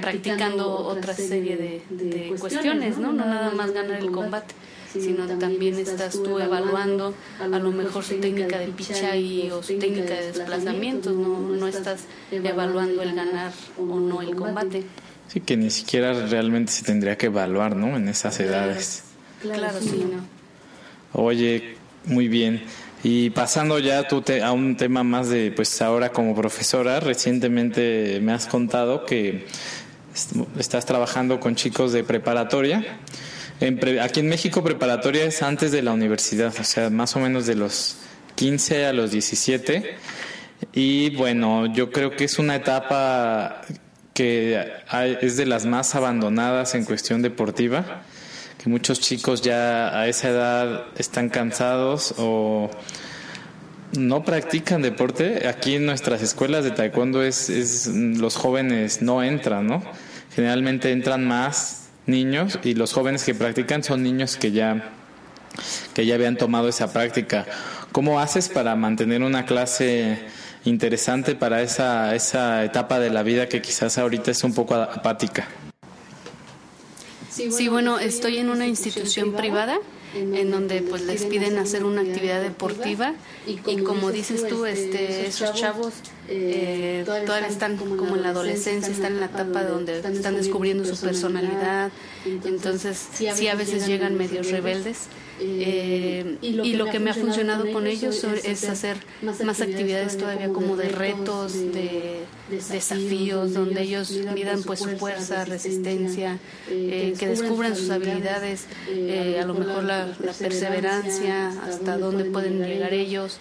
practicando 0.00 0.70
otra 0.76 1.14
serie 1.14 1.56
de, 1.56 1.82
de 1.90 2.34
cuestiones, 2.38 2.98
¿no? 2.98 3.12
No 3.12 3.24
nada 3.24 3.50
más 3.50 3.72
ganar 3.72 4.00
el 4.00 4.10
combate 4.10 4.54
sino 5.00 5.26
también 5.38 5.78
estás 5.78 6.22
tú 6.22 6.38
evaluando 6.38 7.14
a 7.40 7.46
lo 7.46 7.72
mejor 7.72 8.04
su 8.04 8.20
técnica 8.20 8.58
de 8.58 8.68
pichai 8.68 9.50
o 9.50 9.62
su 9.62 9.78
técnica 9.78 10.14
de 10.14 10.32
desplazamiento, 10.32 11.10
no, 11.10 11.40
no 11.40 11.66
estás 11.66 12.04
evaluando 12.30 13.02
el 13.02 13.14
ganar 13.14 13.52
o 13.78 13.84
no 13.84 14.22
el 14.22 14.34
combate. 14.34 14.84
Sí, 15.28 15.40
que 15.40 15.56
ni 15.56 15.70
siquiera 15.70 16.26
realmente 16.26 16.70
se 16.70 16.84
tendría 16.84 17.16
que 17.16 17.26
evaluar, 17.26 17.76
¿no? 17.76 17.96
En 17.96 18.08
esas 18.08 18.38
edades. 18.40 19.04
Claro, 19.52 19.80
sí, 19.80 20.06
¿no? 20.10 20.24
Oye, 21.12 21.76
muy 22.04 22.28
bien. 22.28 22.64
Y 23.02 23.30
pasando 23.30 23.78
ya 23.78 24.08
tú 24.08 24.24
a 24.42 24.52
un 24.52 24.76
tema 24.76 25.04
más 25.04 25.28
de, 25.28 25.52
pues 25.52 25.80
ahora 25.82 26.10
como 26.10 26.34
profesora, 26.34 27.00
recientemente 27.00 28.18
me 28.20 28.32
has 28.32 28.46
contado 28.46 29.04
que 29.04 29.46
estás 30.58 30.86
trabajando 30.86 31.38
con 31.38 31.54
chicos 31.54 31.92
de 31.92 32.02
preparatoria 32.04 32.98
aquí 34.00 34.20
en 34.20 34.28
México 34.28 34.62
preparatoria 34.62 35.24
es 35.24 35.42
antes 35.42 35.72
de 35.72 35.82
la 35.82 35.92
universidad, 35.92 36.52
o 36.58 36.64
sea, 36.64 36.90
más 36.90 37.16
o 37.16 37.20
menos 37.20 37.46
de 37.46 37.54
los 37.54 37.96
15 38.34 38.86
a 38.86 38.92
los 38.92 39.10
17. 39.10 39.96
Y 40.72 41.10
bueno, 41.16 41.72
yo 41.72 41.90
creo 41.90 42.10
que 42.16 42.24
es 42.24 42.38
una 42.38 42.56
etapa 42.56 43.62
que 44.12 44.64
es 45.20 45.36
de 45.36 45.46
las 45.46 45.66
más 45.66 45.94
abandonadas 45.94 46.74
en 46.74 46.84
cuestión 46.84 47.22
deportiva, 47.22 48.02
muchos 48.66 49.00
chicos 49.00 49.42
ya 49.42 49.98
a 49.98 50.08
esa 50.08 50.28
edad 50.28 50.84
están 50.96 51.28
cansados 51.28 52.14
o 52.18 52.70
no 53.92 54.24
practican 54.24 54.82
deporte. 54.82 55.46
Aquí 55.48 55.76
en 55.76 55.86
nuestras 55.86 56.22
escuelas 56.22 56.64
de 56.64 56.70
taekwondo 56.70 57.22
es, 57.22 57.50
es 57.50 57.86
los 57.86 58.36
jóvenes 58.36 59.02
no 59.02 59.22
entran, 59.22 59.66
¿no? 59.66 59.82
Generalmente 60.34 60.92
entran 60.92 61.26
más 61.26 61.88
niños 62.06 62.58
y 62.64 62.74
los 62.74 62.92
jóvenes 62.92 63.24
que 63.24 63.34
practican 63.34 63.82
son 63.82 64.02
niños 64.02 64.36
que 64.36 64.52
ya 64.52 64.90
que 65.94 66.04
ya 66.04 66.16
habían 66.16 66.36
tomado 66.36 66.68
esa 66.68 66.92
práctica. 66.92 67.46
¿Cómo 67.92 68.18
haces 68.18 68.48
para 68.48 68.74
mantener 68.74 69.22
una 69.22 69.46
clase 69.46 70.18
interesante 70.64 71.36
para 71.36 71.62
esa, 71.62 72.14
esa 72.14 72.64
etapa 72.64 72.98
de 72.98 73.10
la 73.10 73.22
vida 73.22 73.48
que 73.48 73.62
quizás 73.62 73.98
ahorita 73.98 74.32
es 74.32 74.42
un 74.42 74.52
poco 74.52 74.74
apática? 74.74 75.46
Sí, 77.34 77.68
bueno, 77.68 77.98
estoy 77.98 78.38
en 78.38 78.48
una 78.48 78.66
institución 78.66 79.32
privada 79.32 79.78
en 80.14 80.50
donde 80.50 80.82
pues 80.82 81.02
les 81.02 81.24
piden 81.24 81.58
hacer 81.58 81.84
una 81.84 82.02
actividad 82.02 82.40
deportiva 82.40 83.14
y 83.46 83.56
como 83.78 84.12
dices 84.12 84.46
tú, 84.46 84.66
este, 84.66 85.26
esos 85.26 85.52
chavos 85.54 85.94
eh, 86.28 87.02
todavía 87.04 87.48
están 87.48 87.76
como 87.76 88.16
en 88.16 88.22
la 88.22 88.30
adolescencia, 88.30 88.92
están 88.92 89.14
en 89.14 89.20
la 89.20 89.26
etapa 89.26 89.64
donde 89.64 89.98
están 89.98 90.36
descubriendo 90.36 90.84
su 90.84 90.96
personalidad, 91.04 91.90
entonces 92.44 93.08
sí 93.12 93.48
a 93.48 93.54
veces 93.54 93.86
llegan 93.86 94.16
medios 94.16 94.50
rebeldes 94.50 95.08
eh, 95.40 96.36
y, 96.40 96.74
lo 96.74 96.86
que, 96.86 97.00
me 97.00 97.10
ha 97.10 97.14
funcionado 97.14 97.70
con 97.72 97.86
ellos 97.86 98.22
es 98.44 98.68
hacer 98.68 98.96
más 99.22 99.60
actividades 99.60 100.16
todavía 100.16 100.48
como 100.48 100.76
de 100.76 100.88
retos, 100.88 101.54
de, 101.54 102.20
desafíos, 102.70 103.54
donde 103.54 103.82
ellos 103.82 104.12
midan 104.34 104.62
pues 104.62 104.80
su 104.80 104.90
fuerza, 104.90 105.44
resistencia, 105.44 106.38
eh, 106.68 107.14
que 107.18 107.26
descubran 107.26 107.74
sus 107.74 107.90
habilidades, 107.90 108.66
eh, 108.88 109.40
a 109.42 109.46
lo 109.46 109.54
mejor 109.54 109.84
la, 109.84 110.06
perseverancia, 110.38 111.48
hasta 111.48 111.98
dónde 111.98 112.24
pueden 112.24 112.60
llegar 112.64 112.92
ellos. 112.92 113.38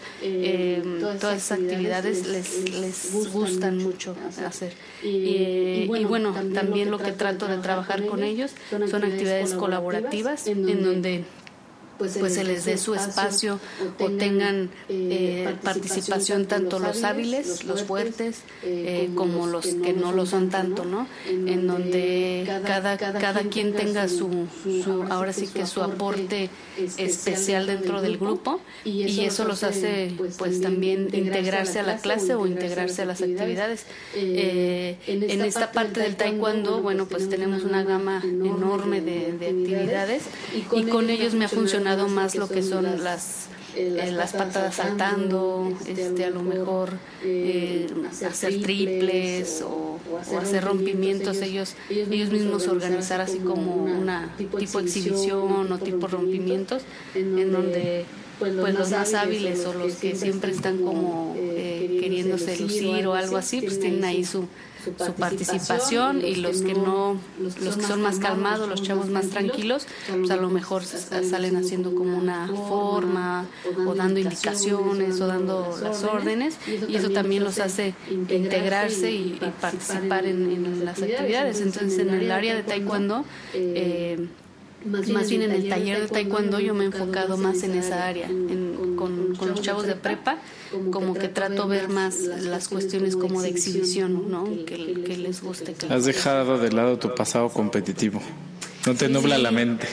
todas 1.19 1.37
esas 1.37 1.59
actividades 1.59 2.27
les, 2.27 2.72
les 2.73 3.31
gustan 3.31 3.77
mucho 3.77 4.15
hacer. 4.45 4.73
Y, 5.03 5.87
bueno, 6.05 6.33
también 6.53 6.91
lo 6.91 6.97
que 6.97 7.11
trato 7.11 7.47
de 7.47 7.57
trabajar 7.57 8.05
con 8.05 8.23
ellos 8.23 8.51
son 8.69 9.03
actividades 9.03 9.53
colaborativas 9.53 10.47
en 10.47 10.83
donde 10.83 11.25
pues, 11.97 12.17
pues 12.17 12.33
se 12.33 12.43
les 12.43 12.65
dé 12.65 12.77
su 12.77 12.95
espacio 12.95 13.59
o 13.99 14.09
tengan 14.09 14.69
eh, 14.89 15.45
eh, 15.47 15.55
participación 15.61 16.47
tanto 16.47 16.79
los 16.79 17.03
hábiles, 17.03 17.65
los 17.65 17.83
fuertes, 17.83 18.39
eh, 18.63 19.09
como 19.15 19.47
los 19.47 19.65
que 19.65 19.93
no 19.93 20.11
lo 20.11 20.25
son 20.25 20.49
tanto, 20.49 20.85
¿no? 20.85 21.07
En 21.27 21.67
donde 21.67 22.45
cada, 22.65 22.97
cada 22.97 23.41
quien 23.43 23.73
tenga 23.73 24.07
su, 24.07 24.47
su 24.83 25.03
ahora 25.09 25.33
sí 25.33 25.47
que 25.47 25.65
su 25.65 25.83
aporte 25.83 26.49
especial 26.97 27.67
dentro 27.67 28.01
del 28.01 28.17
grupo 28.17 28.59
y 28.83 29.21
eso 29.21 29.45
los 29.45 29.63
hace 29.63 30.13
pues, 30.17 30.35
pues 30.37 30.61
también 30.61 31.09
integrarse 31.13 31.79
a 31.79 31.83
la 31.83 31.97
clase 31.97 32.33
o 32.33 32.47
integrarse 32.47 33.03
a 33.03 33.05
las 33.05 33.21
actividades. 33.21 33.85
en 34.15 35.41
esta 35.41 35.71
parte 35.71 35.99
del 35.99 36.15
taekwondo, 36.15 36.81
bueno, 36.81 37.05
pues 37.05 37.29
tenemos 37.29 37.63
una 37.63 37.83
gama 37.83 38.21
enorme 38.23 39.01
de, 39.01 39.33
de 39.33 39.47
actividades 39.47 40.23
y 40.71 40.83
con 40.83 41.09
ellos 41.09 41.35
me 41.35 41.45
ha 41.45 41.49
funcionado 41.49 41.82
más 42.09 42.35
lo 42.35 42.47
que 42.47 42.61
son 42.61 43.03
las 43.03 43.47
eh, 43.75 44.11
las 44.11 44.33
patadas 44.33 44.75
saltando, 44.75 45.75
este, 45.87 46.25
a 46.25 46.29
lo 46.29 46.43
mejor 46.43 46.91
eh, 47.23 47.87
hacer 48.27 48.61
triples 48.61 49.63
o, 49.63 49.99
hacer 50.39 50.63
rompimientos, 50.63 51.41
ellos, 51.41 51.73
ellos 51.89 52.29
mismos 52.29 52.67
organizar 52.67 53.19
así 53.19 53.39
como 53.39 53.83
una 53.83 54.31
tipo 54.37 54.59
exhibición 54.79 55.71
o 55.71 55.79
tipo 55.79 56.07
rompimientos, 56.07 56.83
en 57.15 57.51
donde 57.51 58.05
pues 58.37 58.53
los 58.53 58.71
pues 58.75 58.91
más 58.91 59.13
hábiles 59.13 59.65
o 59.65 59.73
los 59.73 59.95
que 59.95 60.15
siempre 60.15 60.51
están 60.51 60.77
como 60.79 61.35
eh, 61.37 61.97
queriéndose 61.99 62.59
lucir 62.59 63.07
o 63.07 63.13
algo 63.13 63.37
así, 63.37 63.61
pues 63.61 63.79
tienen 63.79 64.03
ahí 64.03 64.23
su 64.23 64.45
su 64.97 65.13
participación 65.13 66.25
y 66.25 66.35
los 66.35 66.61
que 66.61 66.73
no, 66.73 67.17
los 67.39 67.75
que 67.75 67.83
son 67.83 68.01
más 68.01 68.19
calmados, 68.19 68.67
los 68.67 68.81
chavos 68.81 69.09
más 69.09 69.29
tranquilos, 69.29 69.87
pues 70.09 70.31
a 70.31 70.35
lo 70.35 70.49
mejor 70.49 70.83
salen 70.83 71.55
haciendo 71.55 71.93
como 71.95 72.17
una 72.17 72.47
forma 72.47 73.45
o 73.85 73.95
dando 73.95 74.19
indicaciones 74.19 75.19
o 75.21 75.27
dando 75.27 75.77
las 75.81 76.03
órdenes 76.03 76.57
y 76.87 76.95
eso 76.95 77.09
también 77.09 77.43
los 77.43 77.59
hace 77.59 77.95
integrarse 78.09 79.11
y, 79.11 79.39
participar 79.59 80.25
en, 80.25 80.85
las 80.85 81.01
actividades. 81.01 81.61
Entonces 81.61 81.99
en 81.99 82.09
el 82.09 82.31
área 82.31 82.55
de 82.55 82.63
taekwondo 82.63 83.25
eh, 83.53 84.27
más 84.85 85.29
bien 85.29 85.43
en 85.43 85.51
el 85.51 85.69
taller 85.69 86.01
de 86.01 86.07
taekwondo 86.07 86.59
yo 86.59 86.73
me 86.73 86.83
he 86.83 86.87
enfocado 86.87 87.37
más 87.37 87.63
en 87.63 87.75
esa 87.75 88.07
área, 88.07 88.27
con, 88.27 89.35
con, 89.35 89.49
los 89.49 89.61
chavos 89.61 89.85
de 89.85 89.95
prepa, 89.95 90.37
como 90.91 91.13
que 91.13 91.27
trato 91.27 91.67
ver 91.67 91.89
más 91.89 92.17
las 92.19 92.67
cuestiones 92.67 93.15
como 93.15 93.41
de 93.41 93.49
exhibición, 93.49 94.29
¿no? 94.29 94.45
Que, 94.65 94.77
les 94.77 95.41
guste. 95.41 95.75
Has 95.89 96.05
dejado 96.05 96.57
de 96.57 96.71
lado 96.71 96.97
tu 96.97 97.13
pasado 97.15 97.49
competitivo. 97.49 98.21
No 98.85 98.95
te 98.95 99.07
nubla 99.07 99.37
la 99.37 99.51
mente. 99.51 99.87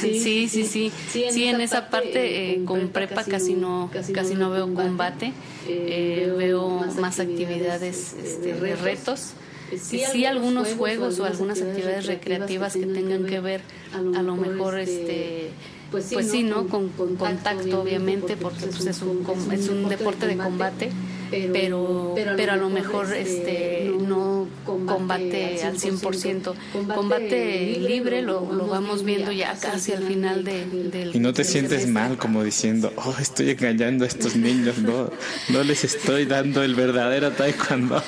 Sí, 0.00 0.48
sí, 0.48 0.64
sí. 0.64 0.92
Sí, 1.10 1.44
en 1.44 1.60
esa 1.60 1.88
parte 1.88 2.52
eh, 2.52 2.64
con 2.64 2.88
prepa 2.90 3.24
casi 3.24 3.54
no 3.54 3.90
casi 4.14 4.34
no 4.34 4.50
veo 4.50 4.72
combate, 4.72 5.32
eh, 5.68 6.32
veo 6.36 6.84
más 7.00 7.18
actividades 7.18 8.14
este, 8.22 8.54
de 8.54 8.76
retos 8.76 9.32
sí, 9.78 10.24
algunos 10.24 10.74
juegos 10.74 11.18
o 11.18 11.24
algunas 11.24 11.60
actividades 11.60 12.06
recreativas 12.06 12.74
que 12.74 12.86
tengan 12.86 13.26
que 13.26 13.40
ver 13.40 13.60
a 13.92 14.22
lo 14.22 14.36
mejor 14.36 14.78
este 14.78 15.50
pues 15.90 16.04
sí, 16.04 16.14
pues 16.14 16.32
¿no? 16.44 16.66
Con, 16.66 16.88
contacto, 16.88 17.82
obviamente, 17.82 18.36
porque 18.36 18.66
pues, 18.66 18.86
es, 18.86 19.02
un, 19.02 19.24
es 19.52 19.68
un 19.68 19.88
deporte 19.88 20.26
de 20.26 20.36
combate 20.36 20.90
pero, 21.30 22.14
pero, 22.14 22.52
a 22.52 22.56
lo 22.56 22.68
mejor 22.68 23.12
este, 23.14 23.90
no 24.00 24.46
combate 24.64 25.62
al 25.62 25.78
100%. 25.78 26.54
Combate 26.94 27.78
libre 27.80 28.22
lo, 28.22 28.52
lo 28.52 28.66
vamos 28.66 29.04
viendo 29.04 29.32
ya 29.32 29.56
casi 29.58 29.92
al 29.92 30.04
final 30.04 30.44
de, 30.44 30.66
del... 30.66 31.14
Y 31.14 31.18
no 31.18 31.32
te 31.32 31.44
sientes 31.44 31.86
mal 31.88 32.16
como 32.16 32.44
diciendo, 32.44 32.92
oh, 32.96 33.14
estoy 33.20 33.50
engañando 33.50 34.04
a 34.04 34.08
estos 34.08 34.36
niños, 34.36 34.78
no, 34.78 35.10
no 35.48 35.62
les 35.62 35.84
estoy 35.84 36.26
dando 36.26 36.62
el 36.62 36.74
verdadero 36.74 37.32
taekwondo. 37.32 38.02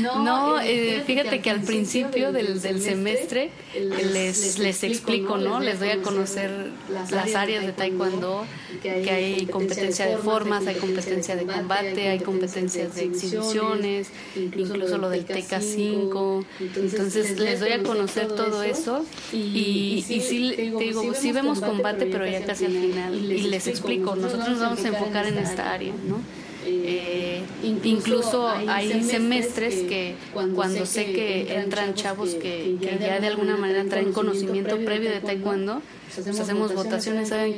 No, 0.00 0.60
eh, 0.60 1.02
fíjate 1.06 1.40
que 1.40 1.50
al 1.50 1.60
principio 1.60 2.32
del, 2.32 2.60
del 2.60 2.80
semestre 2.80 3.50
les, 3.74 4.58
les 4.58 4.84
explico, 4.84 5.36
¿no? 5.36 5.60
Les 5.60 5.78
doy 5.78 5.90
a 5.90 6.02
conocer 6.02 6.70
las 6.88 7.34
áreas 7.34 7.64
de 7.66 7.72
taekwondo, 7.72 8.46
que 8.82 8.90
hay 8.90 9.46
competencia 9.46 10.06
de 10.06 10.16
formas, 10.16 10.66
hay 10.66 10.76
competencia 10.76 11.36
de 11.36 11.44
combate, 11.44 12.08
hay 12.08 12.20
competencia 12.20 12.61
de 12.94 13.04
exhibiciones, 13.04 14.08
incluso 14.36 14.98
lo 14.98 15.08
del 15.08 15.26
TK5. 15.26 16.44
Entonces 16.76 17.38
les 17.38 17.60
doy 17.60 17.72
a 17.72 17.82
conocer 17.82 18.28
todo 18.28 18.62
eso. 18.62 19.04
y, 19.32 20.04
y 20.08 20.20
sí, 20.20 20.54
te 20.56 20.84
digo, 20.84 21.14
sí 21.14 21.32
vemos 21.32 21.60
combate, 21.60 22.06
pero 22.06 22.26
ya 22.26 22.44
casi 22.44 22.66
al 22.66 22.72
final. 22.72 23.14
Y 23.14 23.42
les 23.42 23.66
explico, 23.66 24.16
nosotros 24.16 24.50
nos 24.50 24.60
vamos 24.60 24.84
a 24.84 24.88
enfocar 24.88 25.26
en 25.26 25.38
esta 25.38 25.72
área, 25.72 25.92
¿no? 26.06 26.20
Eh, 26.64 27.42
incluso 27.62 28.48
hay 28.48 29.02
semestres 29.02 29.74
que 29.82 30.14
cuando 30.32 30.86
sé 30.86 31.06
que 31.06 31.54
entran 31.54 31.94
chavos 31.94 32.34
que, 32.34 32.76
que 32.80 32.98
ya 33.00 33.18
de 33.20 33.26
alguna 33.26 33.56
manera 33.56 33.84
traen 33.84 34.12
conocimiento 34.12 34.78
previo 34.84 35.10
de 35.10 35.20
taekwondo, 35.20 35.82
pues 36.14 36.38
hacemos 36.40 36.74
votaciones, 36.74 37.28
¿saben 37.28 37.56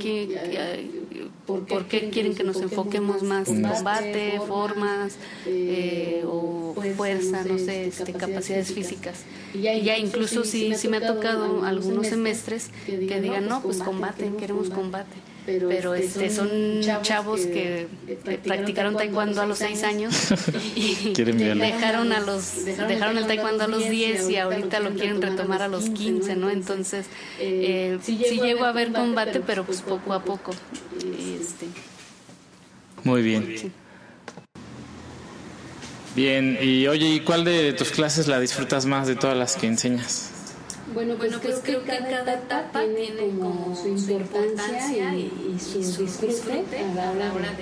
qué? 1.46 1.74
por 1.74 1.86
qué 1.86 2.10
quieren 2.10 2.34
que 2.34 2.44
nos 2.44 2.60
enfoquemos 2.60 3.22
más 3.22 3.48
en 3.48 3.62
combate, 3.62 4.40
formas 4.46 5.16
eh, 5.46 6.24
o 6.26 6.74
fuerza, 6.96 7.44
no 7.44 7.58
sé, 7.58 7.86
este, 7.86 8.12
capacidades 8.12 8.72
físicas. 8.72 9.24
Y 9.52 9.62
ya 9.62 9.98
incluso 9.98 10.44
sí, 10.44 10.74
sí 10.76 10.88
me 10.88 10.98
ha 10.98 11.06
tocado 11.06 11.64
algunos 11.64 12.06
semestres 12.06 12.70
que 12.86 13.20
digan, 13.20 13.48
no, 13.48 13.62
pues 13.62 13.78
combate, 13.78 14.32
queremos 14.38 14.70
combate 14.70 15.33
pero, 15.46 15.94
este, 15.94 16.26
este 16.26 16.30
son 16.30 16.80
chavos 17.02 17.40
que, 17.42 17.86
practicaron 18.44 18.96
taekwondo 18.96 19.42
a 19.42 19.46
los 19.46 19.58
6 19.58 19.82
años 19.82 20.14
y 20.76 21.12
dejaron 21.22 22.12
a 22.12 22.20
los 22.20 22.64
dejaron 22.64 23.18
el 23.18 23.26
taekwondo 23.26 23.64
a 23.64 23.68
los 23.68 23.88
10 23.88 24.30
y 24.30 24.36
ahorita 24.36 24.80
lo 24.80 24.90
quieren 24.90 25.20
retomar 25.20 25.62
a 25.62 25.68
los 25.68 25.90
15, 25.90 26.36
¿no? 26.36 26.50
Entonces 26.50 27.06
eh, 27.38 27.98
sí 28.02 28.16
llego 28.16 28.64
a 28.64 28.72
ver 28.72 28.92
combate, 28.92 29.40
pero 29.40 29.64
pues 29.64 29.82
poco 29.82 30.12
a 30.12 30.22
poco. 30.22 30.52
Este. 30.96 31.66
Muy 33.02 33.22
bien. 33.22 33.72
Bien, 36.16 36.56
y 36.62 36.86
oye, 36.86 37.08
¿y 37.08 37.20
cuál 37.20 37.44
de 37.44 37.72
tus 37.72 37.90
clases 37.90 38.28
la 38.28 38.38
disfrutas 38.38 38.86
más 38.86 39.08
de 39.08 39.16
todas 39.16 39.36
las 39.36 39.56
que 39.56 39.66
enseñas? 39.66 40.33
Bueno, 40.92 41.14
pues, 41.16 41.34
pues 41.42 41.60
creo, 41.62 41.82
que, 41.82 41.90
cada, 41.90 42.34
etapa 42.34 42.82
tiene 42.82 43.30
como 43.38 43.74
su 43.74 43.88
importancia 43.88 45.14
y, 45.14 45.56
su, 45.58 45.78
disfrute 45.78 46.78
a 46.78 47.14
la 47.14 47.32
hora 47.32 47.52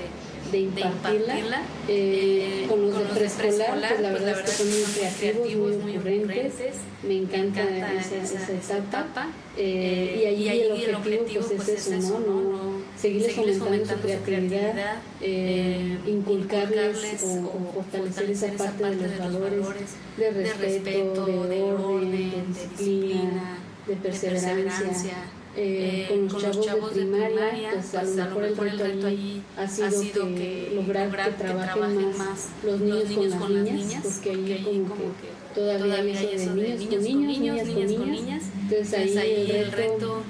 de, 0.50 0.58
impartirla. 0.58 1.62
Eh, 1.88 2.66
con 2.68 2.82
los 2.82 2.98
de 2.98 3.04
preescolar, 3.04 3.78
pues 3.88 4.00
la 4.00 4.12
verdad 4.12 4.30
es 4.30 4.38
que 4.38 4.50
son 4.50 4.70
muy 4.70 4.82
creativos, 4.82 5.76
muy 5.76 5.96
ocurrentes. 5.96 6.74
Me 7.02 7.16
encanta, 7.18 7.62
esa, 7.94 8.52
esa, 8.52 8.78
etapa. 8.78 9.28
Eh, 9.56 10.34
y 10.38 10.48
ahí 10.48 10.84
el 10.84 10.94
objetivo 10.94 11.44
pues 11.46 11.68
es 11.68 11.86
eso, 11.86 12.18
¿no? 12.18 12.71
Seguirles 13.02 13.58
fomentando 13.58 14.08
su 14.08 14.22
creatividad, 14.22 14.96
eh, 15.20 15.98
inculcarles 16.06 17.24
o, 17.24 17.82
fortalecer 17.90 18.30
esa 18.30 18.72
parte 18.72 18.84
de 18.84 19.16
los 19.16 19.40
valores 19.40 19.88
de 20.16 20.30
respeto, 20.30 21.26
de 21.26 21.62
orden, 21.62 22.12
de 22.12 22.42
disciplina, 22.46 23.58
de 23.88 23.96
perseverancia. 23.96 25.16
Eh, 25.54 26.26
con, 26.30 26.42
los 26.42 26.60
chavos, 26.62 26.94
de 26.94 27.02
primaria, 27.02 27.72
pues, 27.74 27.94
a 27.94 28.04
lo 28.04 28.40
mejor 28.40 28.66
el 28.68 28.78
reto 28.78 29.06
allí 29.06 29.42
ha 29.54 29.68
sido, 29.68 30.34
que, 30.34 30.72
lograr, 30.74 31.10
que, 31.10 31.44
trabajen 31.44 32.16
más 32.16 32.48
los 32.64 32.80
niños, 32.80 33.34
con, 33.34 33.54
las 33.54 33.64
niñas, 33.64 34.02
porque 34.02 34.30
ahí 34.30 34.86
como 34.88 35.12
que 35.20 35.54
todavía 35.54 35.96
hay 35.96 36.30
eso 36.32 36.54
de 36.54 36.74
niños 36.78 36.94
con 36.94 37.02
niños, 37.02 37.66
niñas 37.66 37.92
con 37.92 38.10
niñas. 38.10 38.42
Entonces 38.62 39.16
ahí 39.18 39.50
el 39.50 39.72
reto 39.72 40.22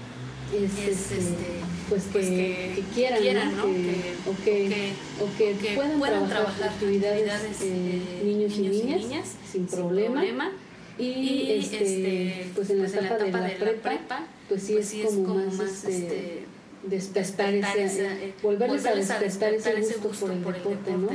es 0.52 0.88
este 0.88 1.62
pues, 1.88 2.04
pues 2.12 2.28
que, 2.28 2.72
que, 2.76 2.82
quieran, 2.94 3.56
¿no? 3.56 3.64
Que, 3.64 4.14
o, 4.26 4.44
que, 4.44 4.92
o, 5.20 5.38
que, 5.38 5.74
puedan, 5.74 6.28
trabajar, 6.28 6.68
actividades, 6.68 7.60
eh, 7.62 7.62
eh, 7.62 8.22
niños, 8.24 8.56
y 8.56 8.68
niñas, 8.68 9.36
sin, 9.50 9.66
problema. 9.66 10.22
Y, 10.98 11.52
este, 11.52 11.82
este, 11.82 12.50
pues 12.54 12.70
en 12.70 12.82
la, 12.82 12.88
pues 12.88 13.04
etapa, 13.04 13.24
de, 13.24 13.58
la, 13.58 13.82
prepa, 13.82 14.26
pues 14.48 14.62
sí 14.62 14.74
pues 14.74 14.92
es, 14.92 15.04
como, 15.14 15.34
más, 15.34 15.84
este, 15.84 15.96
este 15.96 16.44
despertar, 16.84 17.78
ese, 17.78 18.06
eh, 18.06 18.34
volverles, 18.42 18.84
a 18.86 19.18
despertar, 19.18 19.74
ese 19.74 19.98
gusto, 19.98 20.26
por 20.26 20.54
el 20.54 20.62
deporte, 20.62 20.92
¿no? 20.92 21.08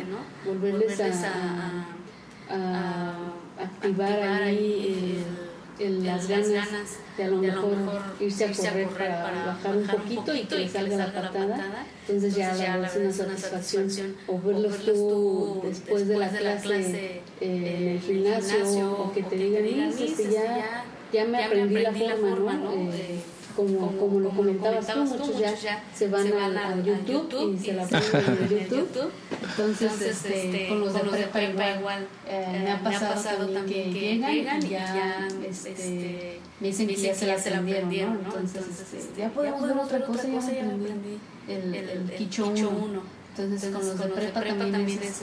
Volverles, 0.45 0.99
a, 0.99 1.87
a, 2.49 3.33
activar, 3.59 4.43
ahí 4.43 5.23
el, 5.23 5.46
las, 5.79 6.27
ganas 6.27 6.97
de 7.17 7.23
a 7.23 7.27
lo, 7.27 7.37
mejor, 7.37 7.73
irse 8.19 8.45
a 8.45 8.51
correr, 8.51 8.87
para, 8.89 9.45
bajar 9.45 9.77
un 9.77 9.87
poquito, 9.87 10.35
y 10.35 10.45
que 10.45 10.55
le 10.59 10.69
salga, 10.69 10.97
la 10.97 11.13
patada. 11.13 11.85
Entonces, 12.07 12.35
ya, 12.35 12.55
la 12.55 12.87
es 12.87 12.95
una 12.95 13.11
satisfacción. 13.11 14.15
O 14.27 14.39
verlos 14.39 14.77
tú 14.85 15.61
después 15.63 16.07
de 16.07 16.17
la 16.17 16.29
clase 16.29 17.21
eh, 17.41 17.77
en 17.79 17.87
el 17.89 17.99
gimnasio 17.99 18.91
o 18.91 19.11
que 19.13 19.23
te 19.23 19.35
digan, 19.35 19.65
este, 19.65 20.31
ya, 20.31 20.85
ya 21.13 21.25
me 21.25 21.43
aprendí 21.43 21.79
la 21.79 21.91
forma, 21.91 22.53
¿no? 22.53 22.71
Eh, 23.57 23.63
como, 23.65 23.97
como, 23.97 24.19
lo 24.19 24.29
comentabas 24.29 24.85
tú, 24.87 24.99
muchos 24.99 25.39
ya, 25.39 25.83
se 25.93 26.07
van, 26.09 26.27
a, 26.27 26.75
YouTube, 26.83 27.55
y 27.55 27.57
se 27.57 27.73
la 27.73 27.85
ponen 27.85 28.37
en 28.51 28.69
YouTube. 28.69 29.11
Entonces, 29.49 30.01
este, 30.01 30.45
este, 30.45 30.67
con 30.69 30.81
los 30.81 30.93
de 30.93 31.27
prepa 31.27 31.71
igual, 31.71 32.03
eh, 32.27 32.45
eh, 32.47 32.61
me, 32.63 32.71
ha 32.71 32.79
pasado 32.83 33.47
también 33.47 33.91
que, 33.91 34.17
llegan 34.17 34.63
y 34.63 34.69
ya 34.69 35.27
este, 35.49 35.71
este, 35.71 36.39
me 36.59 36.67
dicen 36.67 36.87
que 36.87 36.95
ya 36.95 37.15
se 37.15 37.49
la 37.49 37.59
aprendieron, 37.59 38.23
¿no? 38.23 38.37
Entonces, 38.37 38.93
este, 38.93 39.21
ya 39.21 39.29
podemos 39.29 39.61
ver 39.61 39.77
otra 39.77 40.05
cosa, 40.05 40.27
ya 40.27 40.39
aprendí 40.39 41.19
el, 41.47 41.73
el, 41.75 42.11
Quicho 42.17 42.47
1. 42.47 43.17
Entonces, 43.37 43.71
con 43.71 43.85
los 43.85 43.97
de 43.97 44.07
prepa 44.07 44.41
también 44.41 44.99
es, 45.01 45.21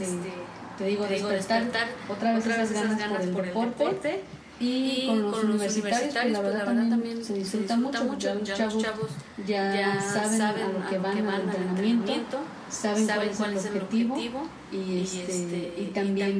te 0.78 0.86
digo, 0.86 1.06
despertar 1.06 1.86
otra 2.08 2.34
vez 2.34 2.46
esas 2.46 2.98
ganas 2.98 3.26
por 3.26 3.44
el 3.44 3.54
deporte 3.54 4.22
y, 4.60 5.06
con, 5.06 5.22
los, 5.22 5.44
universitarios, 5.44 6.14
pues, 6.14 6.32
la, 6.32 6.40
verdad 6.40 6.88
también 6.88 7.24
se 7.24 7.34
disfruta, 7.34 7.76
mucho, 7.76 8.04
mucho. 8.04 8.34
los 8.34 8.78
chavos, 8.78 9.10
ya, 9.46 10.00
saben, 10.00 10.40
a 10.42 10.68
lo 10.68 10.88
que 10.88 10.98
van, 10.98 11.28
al 11.28 11.42
entrenamiento, 11.42 12.38
saben, 12.68 13.06
cuál, 13.36 13.54
es 13.54 13.64
el 13.66 13.78
objetivo, 13.78 14.48
y, 14.70 15.02
este, 15.02 15.22
este 15.22 15.74
y 15.82 15.90
también, 15.92 16.38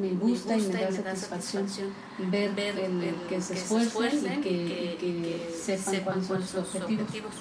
me, 0.00 0.08
gusta 0.10 0.56
y 0.56 0.62
me 0.62 0.80
da 0.80 0.90
satisfacción 0.90 1.66
ver, 2.18 2.58
el, 2.58 3.14
que 3.28 3.40
se 3.40 3.54
esfuercen 3.54 4.40
y 4.40 4.42
que, 4.42 5.50
sepan, 5.56 6.20
cuáles 6.22 6.50
son 6.50 6.66
sus 6.66 6.82
objetivos. 6.82 7.32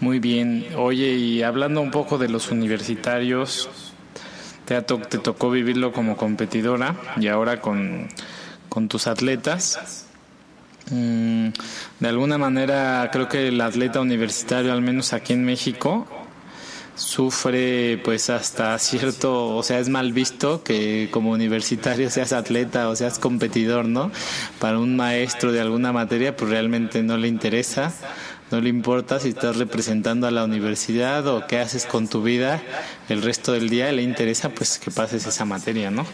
Muy 0.00 0.18
bien. 0.18 0.66
Oye, 0.76 1.14
y 1.14 1.42
hablando 1.42 1.80
un 1.80 1.90
poco 1.90 2.18
de 2.18 2.28
los 2.28 2.50
universitarios, 2.50 3.70
te, 4.66 4.80
te 4.82 5.18
tocó 5.18 5.50
vivirlo 5.50 5.92
como 5.92 6.18
competidora 6.18 6.94
y 7.18 7.28
ahora 7.28 7.62
con 7.62 8.08
con 8.76 8.88
tus 8.88 9.06
atletas. 9.06 10.04
Mm, 10.90 11.48
de 11.98 12.08
alguna 12.10 12.36
manera 12.36 13.08
creo 13.10 13.26
que 13.26 13.48
el 13.48 13.58
atleta 13.62 14.02
universitario, 14.02 14.70
al 14.70 14.82
menos 14.82 15.14
aquí 15.14 15.32
en 15.32 15.46
México, 15.46 16.06
sufre 16.94 17.98
pues 18.04 18.28
hasta 18.28 18.78
cierto, 18.78 19.56
o 19.56 19.62
sea, 19.62 19.78
es 19.78 19.88
mal 19.88 20.12
visto 20.12 20.62
que 20.62 21.08
como 21.10 21.30
universitario 21.30 22.10
seas 22.10 22.34
atleta 22.34 22.90
o 22.90 22.96
seas 22.96 23.18
competidor, 23.18 23.86
¿no? 23.86 24.10
Para 24.58 24.78
un 24.78 24.94
maestro 24.94 25.52
de 25.52 25.62
alguna 25.62 25.94
materia 25.94 26.36
pues 26.36 26.50
realmente 26.50 27.02
no 27.02 27.16
le 27.16 27.28
interesa, 27.28 27.94
no 28.50 28.60
le 28.60 28.68
importa 28.68 29.20
si 29.20 29.30
estás 29.30 29.56
representando 29.56 30.26
a 30.26 30.30
la 30.30 30.44
universidad 30.44 31.26
o 31.28 31.46
qué 31.46 31.60
haces 31.60 31.86
con 31.86 32.08
tu 32.08 32.22
vida 32.22 32.62
el 33.08 33.22
resto 33.22 33.52
del 33.52 33.70
día, 33.70 33.90
le 33.90 34.02
interesa 34.02 34.50
pues 34.50 34.78
que 34.78 34.90
pases 34.90 35.26
esa 35.26 35.46
materia, 35.46 35.90
¿no? 35.90 36.04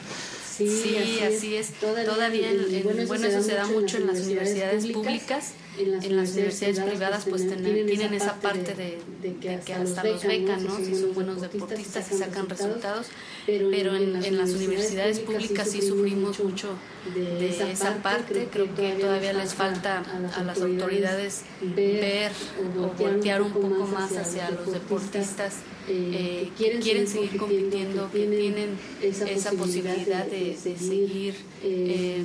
Sí, 0.56 0.96
así, 1.22 1.56
es. 1.56 1.72
Todavía, 1.80 2.48
bueno, 2.84 3.26
eso 3.26 3.42
se 3.42 3.54
da 3.54 3.66
mucho 3.66 3.96
en 3.98 4.06
las 4.06 4.20
universidades 4.20 4.86
públicas 4.86 5.52
en 5.78 6.16
las, 6.16 6.32
universidades, 6.32 6.80
privadas 6.80 7.24
pues, 7.28 7.42
pues 7.42 7.62
tienen, 7.62 8.14
esa 8.14 8.40
parte 8.40 8.74
de, 8.74 9.36
que, 9.36 9.50
hasta 9.74 10.04
los 10.04 10.22
becan, 10.22 10.64
¿no? 10.64 10.76
Si 10.76 10.94
son 10.94 11.14
buenos 11.14 11.40
deportistas 11.40 12.12
y 12.12 12.16
sacan 12.16 12.48
resultados, 12.48 13.06
pero 13.46 13.96
en, 13.96 14.36
las 14.36 14.50
universidades 14.50 15.20
públicas 15.20 15.70
sí 15.70 15.80
sufrimos 15.80 16.40
mucho 16.40 16.68
de 17.14 17.48
esa 17.48 17.94
parte, 18.02 18.48
creo 18.52 18.74
que 18.74 18.92
todavía 18.92 19.32
les 19.32 19.54
falta 19.54 20.02
a 20.36 20.42
las 20.42 20.60
autoridades 20.60 21.42
ver 21.60 22.32
o 22.60 23.02
voltear 23.02 23.42
un 23.42 23.52
poco 23.52 23.86
más 23.86 24.12
hacia 24.16 24.50
los 24.50 24.72
deportistas 24.72 25.56
eh, 25.88 26.50
que 26.56 26.78
quieren 26.80 27.08
seguir 27.08 27.36
compitiendo, 27.36 28.10
que 28.12 28.26
tienen 28.26 28.78
esa 29.02 29.52
posibilidad 29.52 30.26
de 30.26 30.56
seguir 30.56 31.34
eh, 31.62 32.22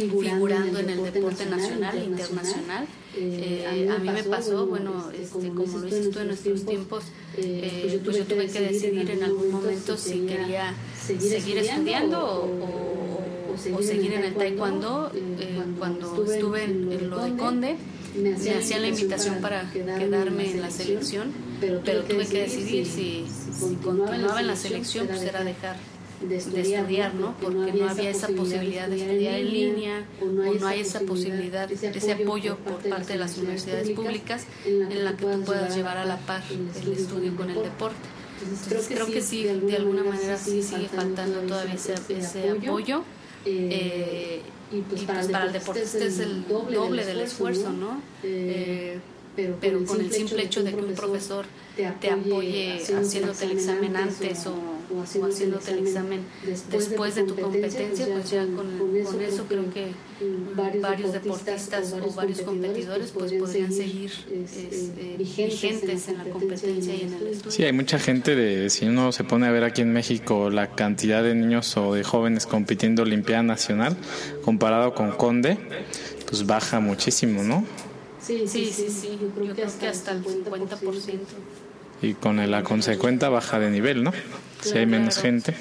figurando, 0.00 0.78
en 0.78 0.90
el 0.90 1.12
deporte 1.12 1.46
nacional 1.46 1.98
e 1.98 2.04
internacional. 2.04 2.86
Eh, 3.16 3.88
a, 3.90 3.98
mí 3.98 4.08
me 4.08 4.22
pasó, 4.22 4.66
bueno, 4.66 5.10
este, 5.10 5.48
como 5.48 5.78
lo 5.78 5.84
dices 5.84 6.10
tú 6.10 6.20
en 6.20 6.28
nuestros 6.28 6.64
tiempos, 6.64 7.04
eh, 7.36 7.82
pues, 7.82 8.02
pues 8.04 8.16
yo 8.16 8.24
tuve 8.24 8.46
que 8.46 8.60
decidir 8.60 9.10
en 9.10 9.22
algún 9.24 9.50
momento 9.50 9.96
si 9.96 10.20
quería 10.20 10.74
seguir 10.94 11.58
estudiando 11.58 12.20
o, 12.20 13.76
o, 13.76 13.82
seguir 13.82 14.14
en 14.14 14.24
el 14.24 14.34
taekwondo. 14.34 15.10
Eh, 15.14 15.60
cuando 15.78 16.24
estuve 16.32 16.64
en, 16.64 17.10
lo 17.10 17.24
de 17.24 17.36
Conde, 17.36 17.76
me 18.16 18.34
hacían 18.54 18.82
la 18.82 18.88
invitación 18.88 19.40
para 19.40 19.70
quedarme 19.70 20.50
en 20.50 20.60
la 20.60 20.70
selección, 20.70 21.32
pero 21.60 21.80
tuve 21.80 22.26
que 22.26 22.42
decidir 22.42 22.86
si, 22.86 23.26
si 23.28 23.74
continuaba 23.76 24.40
en 24.40 24.46
la 24.46 24.56
selección, 24.56 25.06
pues 25.06 25.22
era 25.22 25.42
dejar 25.42 25.76
de 26.20 26.36
estudiar, 26.36 27.14
¿no? 27.14 27.34
Porque 27.40 27.72
no 27.72 27.88
había 27.88 28.10
esa 28.10 28.28
posibilidad 28.28 28.88
de 28.88 28.96
estudiar 28.96 29.34
en 29.40 29.50
línea 29.50 30.06
o 30.20 30.26
no 30.26 30.66
hay 30.66 30.80
esa 30.80 31.00
posibilidad, 31.00 31.70
ese 31.70 32.12
apoyo 32.12 32.56
por 32.58 32.78
parte 32.88 33.14
de 33.14 33.18
las 33.18 33.36
universidades 33.38 33.90
públicas 33.90 34.44
en 34.66 35.04
la 35.04 35.16
que 35.16 35.24
tú 35.24 35.42
puedas 35.42 35.74
llevar 35.74 35.96
a 35.96 36.04
la 36.04 36.18
par 36.18 36.42
el 36.50 36.92
estudio 36.92 37.34
con 37.36 37.50
el 37.50 37.62
deporte. 37.62 37.96
Entonces 38.42 38.88
creo 38.88 39.06
que 39.06 39.20
sí, 39.20 39.44
de 39.44 39.76
alguna 39.76 40.02
manera 40.02 40.36
sí 40.38 40.62
sigue 40.62 40.88
faltando 40.88 41.40
todavía 41.40 41.74
ese, 41.74 41.94
ese 42.08 42.50
apoyo. 42.50 43.02
Eh, 43.44 44.42
y 44.72 44.82
pues, 44.82 45.02
para, 45.02 45.20
el 45.20 45.52
deportista 45.52 46.04
es 46.04 46.18
el 46.18 46.46
doble 46.46 47.04
del 47.04 47.20
esfuerzo, 47.20 47.70
¿no? 47.72 48.02
Eh, 48.22 48.98
pero 49.60 49.84
con 49.84 50.00
el 50.00 50.12
simple 50.12 50.42
hecho 50.42 50.62
de 50.62 50.74
que 50.74 50.80
un 50.80 50.94
profesor 50.94 51.46
te 51.76 52.10
apoye 52.10 52.82
haciéndote 52.82 53.44
el 53.44 53.52
examen 53.52 53.96
antes 53.96 54.46
o, 54.46 54.54
o 54.94 55.02
haciéndote 55.02 55.72
el 55.72 55.86
examen 55.86 56.20
después 56.70 57.14
de 57.14 57.24
tu 57.24 57.36
competencia, 57.36 58.06
pues 58.12 58.30
ya 58.30 58.44
con, 58.44 58.78
con 59.04 59.20
eso 59.20 59.44
creo 59.46 59.70
que 59.72 59.92
varios 60.54 61.12
deportistas 61.12 61.94
o 61.94 62.10
varios 62.12 62.42
competidores 62.42 63.10
pues 63.12 63.32
podrían 63.32 63.72
seguir 63.72 64.10
este, 64.32 65.16
vigentes 65.18 66.08
en 66.08 66.18
la 66.18 66.24
competencia 66.24 66.94
y 66.94 67.02
en 67.02 67.14
el 67.14 67.26
estudio. 67.28 67.50
Sí, 67.50 67.64
hay 67.64 67.72
mucha 67.72 67.98
gente 67.98 68.34
de, 68.34 68.70
si 68.70 68.86
uno 68.86 69.12
se 69.12 69.24
pone 69.24 69.46
a 69.46 69.50
ver 69.50 69.64
aquí 69.64 69.82
en 69.82 69.92
México 69.92 70.50
la 70.50 70.72
cantidad 70.74 71.22
de 71.22 71.34
niños 71.34 71.76
o 71.76 71.94
de 71.94 72.04
jóvenes 72.04 72.46
compitiendo 72.46 73.02
Olimpiada 73.02 73.42
Nacional 73.42 73.96
comparado 74.44 74.94
con 74.94 75.12
Conde, 75.12 75.58
pues 76.26 76.46
baja 76.46 76.80
muchísimo, 76.80 77.42
¿no? 77.42 77.64
Sí, 78.20 78.44
sí, 78.46 78.66
sí, 78.66 78.88
sí. 78.88 79.18
Yo 79.20 79.28
creo 79.30 79.54
que 79.54 79.88
hasta 79.88 80.12
el 80.12 80.22
50% 80.22 81.18
y 82.02 82.14
con 82.14 82.50
la 82.50 82.62
consecuencia 82.62 83.28
baja 83.28 83.58
de 83.58 83.70
nivel, 83.70 84.02
¿no? 84.02 84.12
Si 84.62 84.76
hay 84.76 84.86
menos 84.86 85.18
gente. 85.18 85.54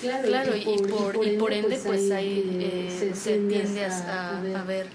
Claro, 0.00 0.54
y 0.54 0.78
por, 0.78 1.26
y 1.26 1.36
por 1.36 1.52
ende, 1.52 1.78
pues 1.84 2.10
ahí 2.10 2.58
eh, 2.60 3.12
se 3.14 3.38
tiende 3.38 3.84
a, 3.86 4.38
a 4.38 4.64
ver 4.64 4.88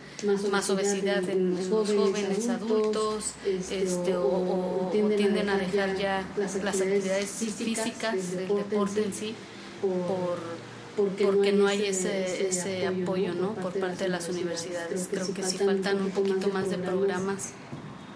más 0.52 0.69
obesidad 0.69 1.28
en, 1.30 1.56
los 1.69 1.88
jóvenes, 1.88 2.47
adultos, 2.50 3.34
este, 3.45 4.15
o, 4.15 4.91
tienden 4.91 5.50
a 5.50 5.58
dejar 5.58 5.97
ya 5.97 6.24
las 6.38 6.56
actividades 6.56 7.30
físicas 7.30 8.32
del 8.36 8.47
deporte 8.47 9.04
en 9.04 9.13
sí 9.13 9.36
por 9.82 10.62
porque 10.95 11.54
no 11.54 11.67
hay 11.67 11.86
ese, 11.86 12.47
ese 12.47 12.86
apoyo 12.86 13.34
¿no? 13.34 13.56
por 13.56 13.74
parte 13.80 14.04
de 14.04 14.10
las 14.10 14.28
universidades. 14.30 15.08
Creo 15.10 15.34
que 15.34 15.41
sí 15.41 15.58
faltan 15.58 16.02
un 16.02 16.12
poquito 16.12 16.50
más 16.50 16.69
de 16.69 16.78
programas 16.78 17.54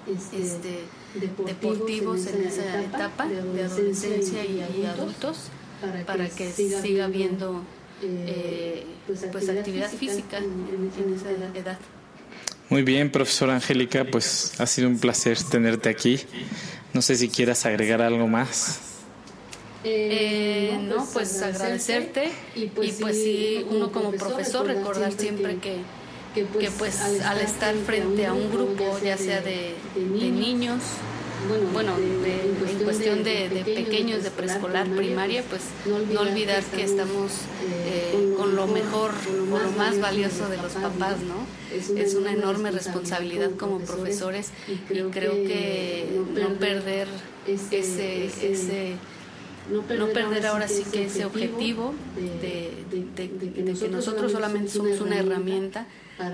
este, 0.08 0.86
deportivos 1.46 2.28
en 2.28 2.46
esa 2.46 2.82
etapa 2.82 3.28
de 3.28 3.64
adolescencia 3.64 4.46
y, 4.46 4.86
adultos 4.86 5.50
para 6.06 6.30
que 6.30 6.52
siga 6.52 7.06
habiendo 7.06 7.62
eh, 8.02 8.26
eh, 8.28 8.86
pues, 9.08 9.26
pues 9.32 9.50
actividad 9.50 9.90
física 9.90 10.38
en 10.38 11.14
esa 11.14 11.32
edad. 11.58 11.78
Muy 12.70 12.82
bien, 12.82 13.12
profesora 13.12 13.54
Angélica, 13.56 14.06
pues 14.06 14.60
ha 14.60 14.66
sido 14.66 14.88
un 14.88 14.98
placer 14.98 15.38
tenerte 15.44 15.90
aquí. 15.90 16.20
No 16.94 17.02
sé 17.02 17.16
si 17.16 17.30
quieras 17.30 17.66
agregar 17.66 18.02
algo 18.02 18.28
más. 18.28 18.80
Eh, 19.84 20.80
no, 20.82 20.96
pues, 20.96 21.12
pues 21.14 21.42
agradecerte 21.44 22.32
y 22.56 22.66
pues, 22.68 22.98
pues 23.00 23.16
sí, 23.16 23.64
uno 23.70 23.92
como 23.92 24.12
profesor 24.14 24.66
recordar 24.66 25.14
siempre 25.14 25.58
que 25.58 25.78
que 26.36 26.44
pues, 26.44 26.70
pues 26.78 27.02
al, 27.02 27.40
estar 27.40 27.74
frente 27.76 28.26
a 28.26 28.34
un 28.34 28.52
grupo, 28.52 29.00
ya 29.02 29.18
sea 29.18 29.42
de, 29.42 29.76
niños, 29.96 30.82
bueno, 31.72 31.94
en 31.98 32.84
cuestión 32.84 33.24
de, 33.24 33.64
pequeños, 33.66 34.24
de 34.24 34.32
preescolar, 34.32 34.88
primaria, 34.90 35.44
pues 35.50 35.62
no 35.86 36.20
olvidar 36.20 36.62
que 36.64 36.84
estamos 36.84 37.32
eh, 37.64 38.12
eh, 38.14 38.34
con 38.38 38.56
lo 38.56 38.68
mejor, 38.68 39.12
con 39.50 39.64
lo 39.64 39.72
más 39.72 40.00
valioso 40.00 40.50
de 40.50 40.58
los 40.58 40.74
papás, 40.74 41.18
¿no? 41.22 41.46
Es 41.74 42.16
una 42.16 42.34
enorme 42.34 42.72
responsabilidad 42.72 43.52
como 43.58 43.80
profesores 43.80 44.50
y 44.68 45.00
creo 45.12 45.34
que 45.34 46.22
no 46.34 46.50
perder 46.56 47.08
ese, 47.48 48.26
ese 48.26 48.96
no 49.70 49.82
perder, 49.82 50.46
ahora 50.46 50.68
sí 50.68 50.84
que 50.92 51.06
ese 51.06 51.26
objetivo 51.26 51.94
de, 52.16 52.72
de, 52.92 53.74
que 53.74 53.90
nosotros 53.90 54.32
solamente 54.32 54.72
somos 54.72 55.02
una 55.02 55.18
herramienta 55.18 55.88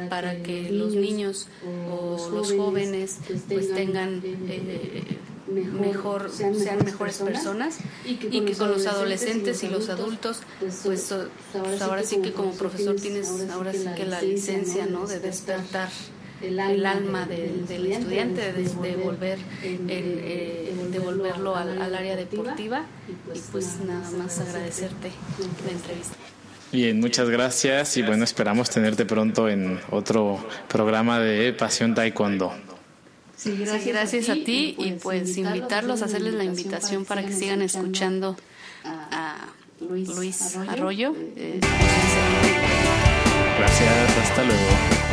para 0.10 0.42
que 0.44 0.70
los 0.70 0.94
niños 0.94 1.48
o 1.90 2.30
los 2.32 2.54
jóvenes 2.54 3.18
pues, 3.28 3.42
pues 3.48 3.74
tengan 3.74 4.22
eh, 4.24 5.18
mejor, 5.48 6.30
sean 6.32 6.86
mejores 6.86 7.18
personas 7.18 7.78
y 8.06 8.16
que, 8.16 8.54
con 8.56 8.72
los 8.72 8.86
adolescentes 8.86 9.64
y 9.64 9.70
los 9.70 9.90
adultos 9.90 10.42
pues, 10.60 10.82
pues, 10.84 11.14
pues 11.54 11.82
ahora 11.82 12.04
sí 12.04 12.18
que 12.18 12.32
como 12.32 12.52
profesor 12.52 12.96
tienes 12.96 13.30
ahora 13.52 13.74
sí 13.74 13.88
que 13.96 14.06
la 14.06 14.22
licencia 14.22 14.86
no 14.86 15.08
de 15.08 15.20
despertar 15.20 15.90
el 16.42 16.86
alma 16.86 17.26
del, 17.26 17.66
estudiante, 17.70 18.54
de 18.54 18.64
devolver 18.64 19.40
eh, 19.64 20.74
devolverlo 20.92 21.56
al, 21.56 21.82
al, 21.82 21.96
área 21.96 22.16
deportiva 22.16 22.86
y 23.34 23.40
pues 23.52 23.80
nada 23.86 24.10
más 24.12 24.40
agradecerte 24.40 25.12
la 25.66 25.72
entrevista. 25.72 26.16
Bien, 26.72 27.00
muchas 27.00 27.30
gracias 27.30 27.98
y 27.98 28.02
bueno, 28.02 28.24
esperamos 28.24 28.70
tenerte 28.70 29.06
pronto 29.06 29.50
en 29.50 29.80
otro 29.90 30.40
programa 30.68 31.20
de 31.20 31.52
Pasión 31.54 31.94
Taekwondo. 31.94 32.54
Sí, 33.36 33.58
gracias, 33.58 34.30
a 34.30 34.34
ti 34.34 34.76
y 34.78 34.92
pues 34.94 35.36
invitarlos 35.36 36.02
a 36.02 36.06
hacerles 36.06 36.36
la 36.36 36.44
invitación 36.44 37.06
para 37.06 37.26
que 37.26 37.34
sigan 37.34 37.62
escuchando 37.62 38.38
a 38.86 39.48
Luis 39.80 40.56
Arroyo. 40.56 41.14
Gracias, 43.58 44.18
hasta 44.18 44.44
luego. 44.44 45.11